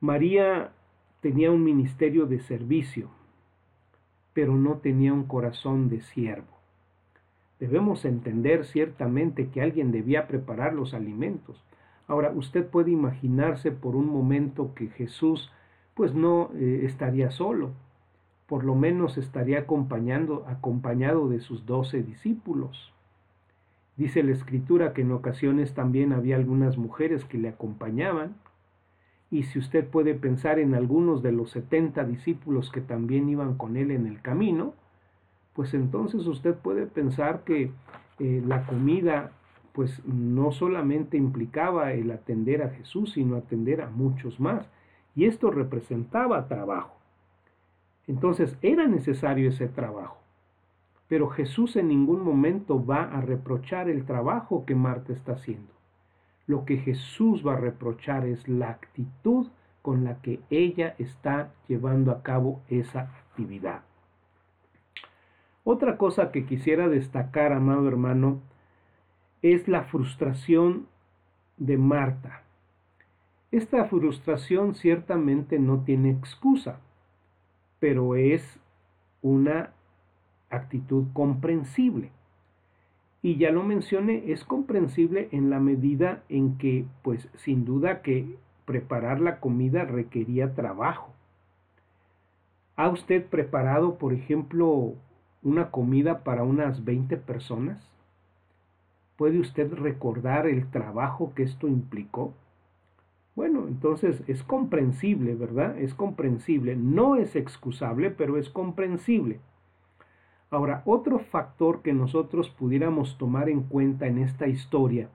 María 0.00 0.72
tenía 1.20 1.50
un 1.50 1.62
ministerio 1.62 2.26
de 2.26 2.40
servicio, 2.40 3.10
pero 4.32 4.54
no 4.56 4.76
tenía 4.76 5.12
un 5.12 5.24
corazón 5.24 5.88
de 5.88 6.00
siervo. 6.00 6.60
Debemos 7.58 8.06
entender 8.06 8.64
ciertamente 8.64 9.48
que 9.48 9.60
alguien 9.60 9.92
debía 9.92 10.26
preparar 10.26 10.72
los 10.72 10.94
alimentos. 10.94 11.62
Ahora, 12.08 12.32
usted 12.34 12.66
puede 12.66 12.90
imaginarse 12.90 13.70
por 13.70 13.94
un 13.94 14.06
momento 14.06 14.74
que 14.74 14.88
Jesús 14.88 15.52
pues 15.94 16.14
no 16.14 16.50
eh, 16.54 16.80
estaría 16.84 17.30
solo, 17.30 17.72
por 18.46 18.64
lo 18.64 18.74
menos 18.74 19.18
estaría 19.18 19.60
acompañando, 19.60 20.46
acompañado 20.48 21.28
de 21.28 21.40
sus 21.40 21.66
doce 21.66 22.02
discípulos. 22.02 22.94
Dice 24.00 24.22
la 24.22 24.32
escritura 24.32 24.94
que 24.94 25.02
en 25.02 25.12
ocasiones 25.12 25.74
también 25.74 26.14
había 26.14 26.36
algunas 26.36 26.78
mujeres 26.78 27.26
que 27.26 27.36
le 27.36 27.50
acompañaban, 27.50 28.34
y 29.30 29.42
si 29.42 29.58
usted 29.58 29.86
puede 29.86 30.14
pensar 30.14 30.58
en 30.58 30.74
algunos 30.74 31.22
de 31.22 31.32
los 31.32 31.50
setenta 31.50 32.04
discípulos 32.04 32.72
que 32.72 32.80
también 32.80 33.28
iban 33.28 33.58
con 33.58 33.76
él 33.76 33.90
en 33.90 34.06
el 34.06 34.22
camino, 34.22 34.72
pues 35.52 35.74
entonces 35.74 36.26
usted 36.26 36.54
puede 36.54 36.86
pensar 36.86 37.44
que 37.44 37.72
eh, 38.18 38.42
la 38.46 38.64
comida 38.64 39.32
pues 39.74 40.02
no 40.06 40.50
solamente 40.50 41.18
implicaba 41.18 41.92
el 41.92 42.10
atender 42.10 42.62
a 42.62 42.70
Jesús, 42.70 43.12
sino 43.12 43.36
atender 43.36 43.82
a 43.82 43.90
muchos 43.90 44.40
más. 44.40 44.66
Y 45.14 45.26
esto 45.26 45.50
representaba 45.50 46.48
trabajo. 46.48 46.96
Entonces 48.06 48.56
era 48.62 48.86
necesario 48.86 49.50
ese 49.50 49.68
trabajo. 49.68 50.16
Pero 51.10 51.28
Jesús 51.28 51.74
en 51.74 51.88
ningún 51.88 52.22
momento 52.22 52.86
va 52.86 53.02
a 53.02 53.20
reprochar 53.20 53.90
el 53.90 54.04
trabajo 54.04 54.64
que 54.64 54.76
Marta 54.76 55.12
está 55.12 55.32
haciendo. 55.32 55.72
Lo 56.46 56.64
que 56.64 56.76
Jesús 56.76 57.44
va 57.44 57.54
a 57.54 57.60
reprochar 57.60 58.24
es 58.26 58.46
la 58.48 58.70
actitud 58.70 59.48
con 59.82 60.04
la 60.04 60.22
que 60.22 60.38
ella 60.50 60.94
está 60.98 61.52
llevando 61.66 62.12
a 62.12 62.22
cabo 62.22 62.62
esa 62.68 63.00
actividad. 63.00 63.82
Otra 65.64 65.96
cosa 65.96 66.30
que 66.30 66.46
quisiera 66.46 66.88
destacar, 66.88 67.52
amado 67.52 67.88
hermano, 67.88 68.40
es 69.42 69.66
la 69.66 69.82
frustración 69.82 70.86
de 71.56 71.76
Marta. 71.76 72.44
Esta 73.50 73.84
frustración 73.86 74.76
ciertamente 74.76 75.58
no 75.58 75.80
tiene 75.82 76.10
excusa, 76.10 76.78
pero 77.80 78.14
es 78.14 78.60
una 79.22 79.72
actitud 80.50 81.06
comprensible. 81.12 82.10
Y 83.22 83.36
ya 83.36 83.50
lo 83.50 83.62
mencioné, 83.62 84.32
es 84.32 84.44
comprensible 84.44 85.28
en 85.32 85.50
la 85.50 85.60
medida 85.60 86.22
en 86.28 86.56
que, 86.58 86.86
pues 87.02 87.28
sin 87.36 87.64
duda 87.64 88.02
que 88.02 88.36
preparar 88.64 89.20
la 89.20 89.40
comida 89.40 89.84
requería 89.84 90.54
trabajo. 90.54 91.12
¿Ha 92.76 92.88
usted 92.88 93.26
preparado, 93.26 93.98
por 93.98 94.12
ejemplo, 94.12 94.94
una 95.42 95.70
comida 95.70 96.24
para 96.24 96.44
unas 96.44 96.84
20 96.84 97.16
personas? 97.18 97.86
¿Puede 99.16 99.38
usted 99.38 99.70
recordar 99.74 100.46
el 100.46 100.70
trabajo 100.70 101.32
que 101.34 101.42
esto 101.42 101.68
implicó? 101.68 102.32
Bueno, 103.36 103.68
entonces 103.68 104.22
es 104.26 104.42
comprensible, 104.42 105.34
¿verdad? 105.34 105.78
Es 105.78 105.94
comprensible. 105.94 106.74
No 106.74 107.16
es 107.16 107.36
excusable, 107.36 108.10
pero 108.10 108.38
es 108.38 108.48
comprensible. 108.48 109.40
Ahora, 110.50 110.82
otro 110.84 111.18
factor 111.18 111.82
que 111.82 111.92
nosotros 111.92 112.50
pudiéramos 112.50 113.18
tomar 113.18 113.48
en 113.48 113.62
cuenta 113.62 114.06
en 114.06 114.18
esta 114.18 114.48
historia 114.48 115.08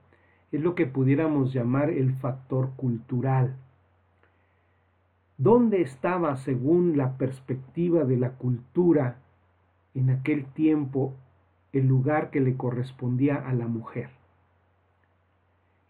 es 0.52 0.62
lo 0.62 0.74
que 0.74 0.86
pudiéramos 0.86 1.52
llamar 1.52 1.90
el 1.90 2.14
factor 2.14 2.70
cultural. 2.76 3.56
¿Dónde 5.36 5.82
estaba, 5.82 6.36
según 6.36 6.96
la 6.96 7.18
perspectiva 7.18 8.04
de 8.04 8.16
la 8.16 8.30
cultura, 8.30 9.18
en 9.96 10.10
aquel 10.10 10.44
tiempo 10.44 11.14
el 11.72 11.86
lugar 11.86 12.30
que 12.30 12.40
le 12.40 12.56
correspondía 12.56 13.36
a 13.36 13.52
la 13.54 13.66
mujer. 13.66 14.10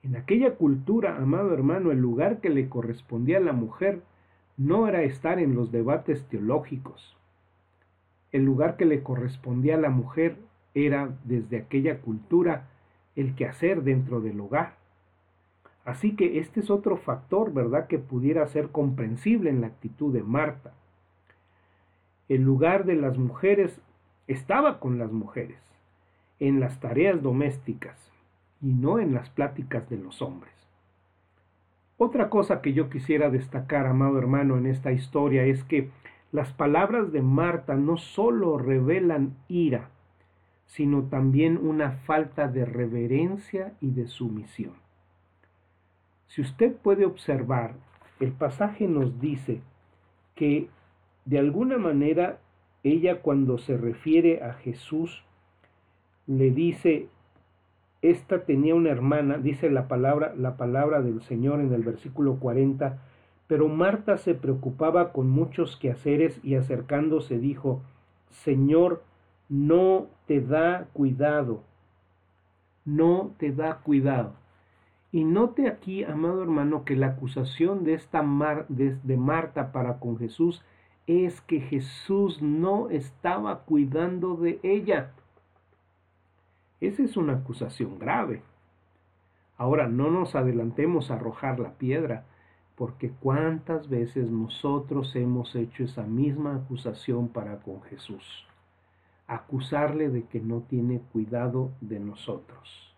En 0.02 0.16
aquella 0.16 0.54
cultura, 0.54 1.16
amado 1.16 1.52
hermano, 1.52 1.90
el 1.90 2.00
lugar 2.00 2.40
que 2.40 2.48
le 2.48 2.68
correspondía 2.68 3.38
a 3.38 3.40
la 3.40 3.52
mujer 3.52 4.02
no 4.56 4.86
era 4.86 5.02
estar 5.02 5.38
en 5.40 5.54
los 5.54 5.72
debates 5.72 6.24
teológicos. 6.28 7.16
El 8.32 8.44
lugar 8.44 8.76
que 8.76 8.84
le 8.84 9.02
correspondía 9.02 9.74
a 9.74 9.80
la 9.80 9.90
mujer 9.90 10.36
era, 10.74 11.10
desde 11.24 11.58
aquella 11.58 12.00
cultura, 12.00 12.68
el 13.14 13.34
quehacer 13.34 13.82
dentro 13.82 14.20
del 14.20 14.40
hogar. 14.40 14.74
Así 15.84 16.16
que 16.16 16.38
este 16.38 16.60
es 16.60 16.70
otro 16.70 16.96
factor, 16.96 17.52
¿verdad?, 17.52 17.86
que 17.86 17.98
pudiera 17.98 18.46
ser 18.48 18.70
comprensible 18.70 19.50
en 19.50 19.60
la 19.60 19.68
actitud 19.68 20.12
de 20.12 20.22
Marta. 20.22 20.72
El 22.28 22.42
lugar 22.42 22.84
de 22.84 22.96
las 22.96 23.16
mujeres 23.16 23.80
estaba 24.26 24.80
con 24.80 24.98
las 24.98 25.12
mujeres, 25.12 25.60
en 26.40 26.58
las 26.58 26.80
tareas 26.80 27.22
domésticas 27.22 28.10
y 28.60 28.72
no 28.72 28.98
en 28.98 29.14
las 29.14 29.30
pláticas 29.30 29.88
de 29.88 29.98
los 29.98 30.20
hombres. 30.20 30.52
Otra 31.98 32.28
cosa 32.28 32.60
que 32.60 32.72
yo 32.72 32.90
quisiera 32.90 33.30
destacar, 33.30 33.86
amado 33.86 34.18
hermano, 34.18 34.58
en 34.58 34.66
esta 34.66 34.92
historia 34.92 35.44
es 35.44 35.64
que 35.64 35.88
las 36.32 36.52
palabras 36.52 37.12
de 37.12 37.22
Marta 37.22 37.74
no 37.74 37.96
solo 37.96 38.58
revelan 38.58 39.36
ira, 39.48 39.90
sino 40.66 41.04
también 41.04 41.56
una 41.56 41.92
falta 41.92 42.48
de 42.48 42.64
reverencia 42.64 43.74
y 43.80 43.90
de 43.90 44.06
sumisión. 44.06 44.74
Si 46.26 46.42
usted 46.42 46.74
puede 46.74 47.06
observar, 47.06 47.74
el 48.20 48.32
pasaje 48.32 48.88
nos 48.88 49.20
dice 49.20 49.60
que 50.34 50.68
de 51.24 51.38
alguna 51.38 51.78
manera 51.78 52.38
ella 52.82 53.22
cuando 53.22 53.58
se 53.58 53.76
refiere 53.76 54.42
a 54.42 54.54
Jesús 54.54 55.24
le 56.26 56.50
dice 56.50 57.08
esta 58.02 58.44
tenía 58.44 58.74
una 58.74 58.90
hermana, 58.90 59.38
dice 59.38 59.70
la 59.70 59.88
palabra, 59.88 60.34
la 60.36 60.56
palabra 60.56 61.02
del 61.02 61.22
Señor 61.22 61.60
en 61.60 61.72
el 61.72 61.82
versículo 61.82 62.36
40, 62.36 62.98
pero 63.46 63.68
Marta 63.68 64.16
se 64.18 64.34
preocupaba 64.34 65.12
con 65.12 65.30
muchos 65.30 65.76
quehaceres 65.76 66.40
y 66.42 66.56
acercándose 66.56 67.38
dijo, 67.38 67.80
Señor, 68.30 69.02
no 69.48 70.08
te 70.26 70.40
da 70.40 70.88
cuidado, 70.92 71.62
no 72.84 73.32
te 73.38 73.52
da 73.52 73.78
cuidado. 73.78 74.34
Y 75.12 75.24
note 75.24 75.68
aquí, 75.68 76.04
amado 76.04 76.42
hermano, 76.42 76.84
que 76.84 76.96
la 76.96 77.08
acusación 77.08 77.84
de 77.84 77.94
esta 77.94 78.24
de 78.68 79.16
Marta 79.16 79.72
para 79.72 79.98
con 79.98 80.18
Jesús 80.18 80.64
es 81.06 81.40
que 81.40 81.60
Jesús 81.60 82.42
no 82.42 82.90
estaba 82.90 83.60
cuidando 83.60 84.36
de 84.36 84.58
ella. 84.62 85.12
Esa 86.80 87.02
es 87.02 87.16
una 87.16 87.34
acusación 87.34 87.98
grave. 87.98 88.42
Ahora 89.56 89.88
no 89.88 90.10
nos 90.10 90.34
adelantemos 90.34 91.10
a 91.10 91.14
arrojar 91.14 91.60
la 91.60 91.72
piedra, 91.74 92.24
porque 92.76 93.10
cuántas 93.20 93.88
veces 93.88 94.30
nosotros 94.30 95.16
hemos 95.16 95.54
hecho 95.54 95.84
esa 95.84 96.02
misma 96.02 96.56
acusación 96.56 97.28
para 97.28 97.60
con 97.60 97.82
Jesús. 97.82 98.46
Acusarle 99.26 100.10
de 100.10 100.24
que 100.24 100.40
no 100.40 100.60
tiene 100.60 101.00
cuidado 101.12 101.70
de 101.80 101.98
nosotros. 101.98 102.94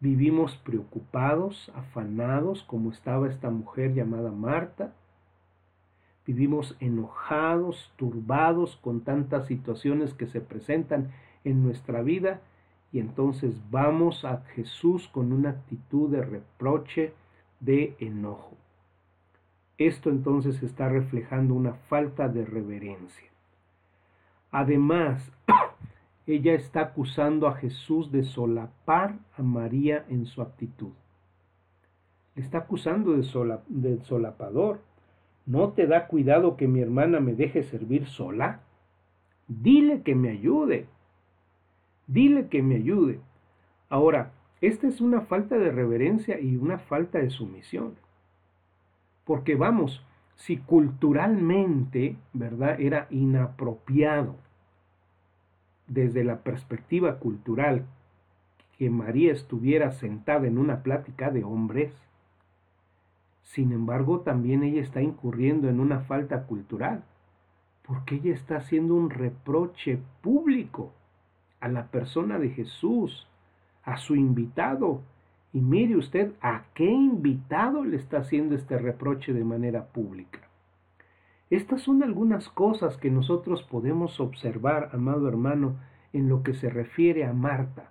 Vivimos 0.00 0.56
preocupados, 0.58 1.72
afanados, 1.74 2.62
como 2.64 2.90
estaba 2.90 3.28
esta 3.28 3.50
mujer 3.50 3.94
llamada 3.94 4.30
Marta. 4.30 4.92
Vivimos 6.26 6.76
enojados, 6.80 7.92
turbados 7.96 8.76
con 8.82 9.00
tantas 9.02 9.46
situaciones 9.46 10.12
que 10.12 10.26
se 10.26 10.40
presentan 10.40 11.12
en 11.44 11.62
nuestra 11.62 12.02
vida 12.02 12.40
y 12.92 13.00
entonces 13.00 13.54
vamos 13.70 14.24
a 14.24 14.42
Jesús 14.54 15.08
con 15.08 15.32
una 15.32 15.50
actitud 15.50 16.10
de 16.10 16.22
reproche, 16.22 17.12
de 17.64 17.96
enojo. 17.98 18.56
Esto 19.78 20.10
entonces 20.10 20.62
está 20.62 20.88
reflejando 20.88 21.54
una 21.54 21.74
falta 21.74 22.28
de 22.28 22.44
reverencia. 22.44 23.28
Además, 24.52 25.32
ella 26.26 26.54
está 26.54 26.80
acusando 26.80 27.48
a 27.48 27.56
Jesús 27.56 28.12
de 28.12 28.22
solapar 28.22 29.16
a 29.36 29.42
María 29.42 30.04
en 30.08 30.26
su 30.26 30.42
actitud. 30.42 30.92
Le 32.36 32.42
está 32.42 32.58
acusando 32.58 33.12
de, 33.12 33.58
de 33.68 34.04
solapador. 34.04 34.80
¿No 35.46 35.70
te 35.70 35.86
da 35.86 36.06
cuidado 36.06 36.56
que 36.56 36.68
mi 36.68 36.80
hermana 36.80 37.20
me 37.20 37.34
deje 37.34 37.64
servir 37.64 38.06
sola? 38.06 38.60
Dile 39.48 40.02
que 40.02 40.14
me 40.14 40.30
ayude. 40.30 40.86
Dile 42.06 42.48
que 42.48 42.62
me 42.62 42.76
ayude. 42.76 43.20
Ahora, 43.88 44.32
esta 44.66 44.86
es 44.86 45.00
una 45.00 45.22
falta 45.22 45.58
de 45.58 45.70
reverencia 45.70 46.40
y 46.40 46.56
una 46.56 46.78
falta 46.78 47.18
de 47.18 47.30
sumisión. 47.30 47.94
Porque 49.24 49.54
vamos, 49.54 50.04
si 50.36 50.58
culturalmente, 50.58 52.16
¿verdad? 52.32 52.80
Era 52.80 53.06
inapropiado 53.10 54.36
desde 55.86 56.24
la 56.24 56.38
perspectiva 56.38 57.18
cultural 57.18 57.84
que 58.78 58.90
María 58.90 59.32
estuviera 59.32 59.92
sentada 59.92 60.46
en 60.46 60.58
una 60.58 60.82
plática 60.82 61.30
de 61.30 61.44
hombres, 61.44 61.92
sin 63.42 63.72
embargo 63.72 64.20
también 64.20 64.62
ella 64.62 64.80
está 64.80 65.00
incurriendo 65.00 65.68
en 65.68 65.78
una 65.78 66.00
falta 66.00 66.44
cultural, 66.46 67.04
porque 67.86 68.16
ella 68.16 68.34
está 68.34 68.56
haciendo 68.56 68.94
un 68.94 69.10
reproche 69.10 69.98
público 70.22 70.92
a 71.60 71.68
la 71.68 71.86
persona 71.88 72.38
de 72.38 72.50
Jesús, 72.50 73.28
a 73.84 73.96
su 73.96 74.16
invitado. 74.16 75.02
Y 75.52 75.60
mire 75.60 75.96
usted 75.96 76.32
a 76.40 76.64
qué 76.74 76.90
invitado 76.90 77.84
le 77.84 77.96
está 77.96 78.18
haciendo 78.18 78.54
este 78.54 78.76
reproche 78.78 79.32
de 79.32 79.44
manera 79.44 79.86
pública. 79.86 80.40
Estas 81.50 81.82
son 81.82 82.02
algunas 82.02 82.48
cosas 82.48 82.96
que 82.96 83.10
nosotros 83.10 83.62
podemos 83.62 84.18
observar, 84.18 84.90
amado 84.92 85.28
hermano, 85.28 85.76
en 86.12 86.28
lo 86.28 86.42
que 86.42 86.54
se 86.54 86.70
refiere 86.70 87.24
a 87.24 87.32
Marta. 87.32 87.90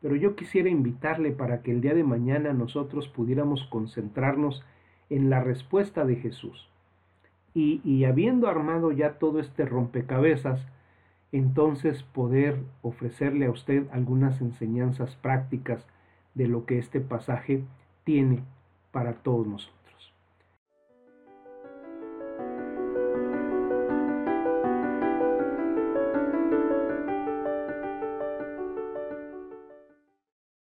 Pero 0.00 0.16
yo 0.16 0.34
quisiera 0.34 0.68
invitarle 0.68 1.30
para 1.30 1.62
que 1.62 1.70
el 1.70 1.80
día 1.80 1.94
de 1.94 2.04
mañana 2.04 2.52
nosotros 2.52 3.08
pudiéramos 3.08 3.64
concentrarnos 3.70 4.62
en 5.10 5.30
la 5.30 5.40
respuesta 5.40 6.04
de 6.04 6.16
Jesús. 6.16 6.68
Y, 7.54 7.80
y 7.84 8.04
habiendo 8.04 8.48
armado 8.48 8.92
ya 8.92 9.18
todo 9.18 9.38
este 9.38 9.64
rompecabezas, 9.64 10.60
entonces 11.32 12.02
poder 12.02 12.60
ofrecerle 12.82 13.46
a 13.46 13.50
usted 13.50 13.86
algunas 13.90 14.40
enseñanzas 14.40 15.16
prácticas 15.16 15.86
de 16.34 16.46
lo 16.46 16.66
que 16.66 16.78
este 16.78 17.00
pasaje 17.00 17.64
tiene 18.04 18.44
para 18.92 19.14
todos 19.14 19.46
nosotros. 19.46 19.81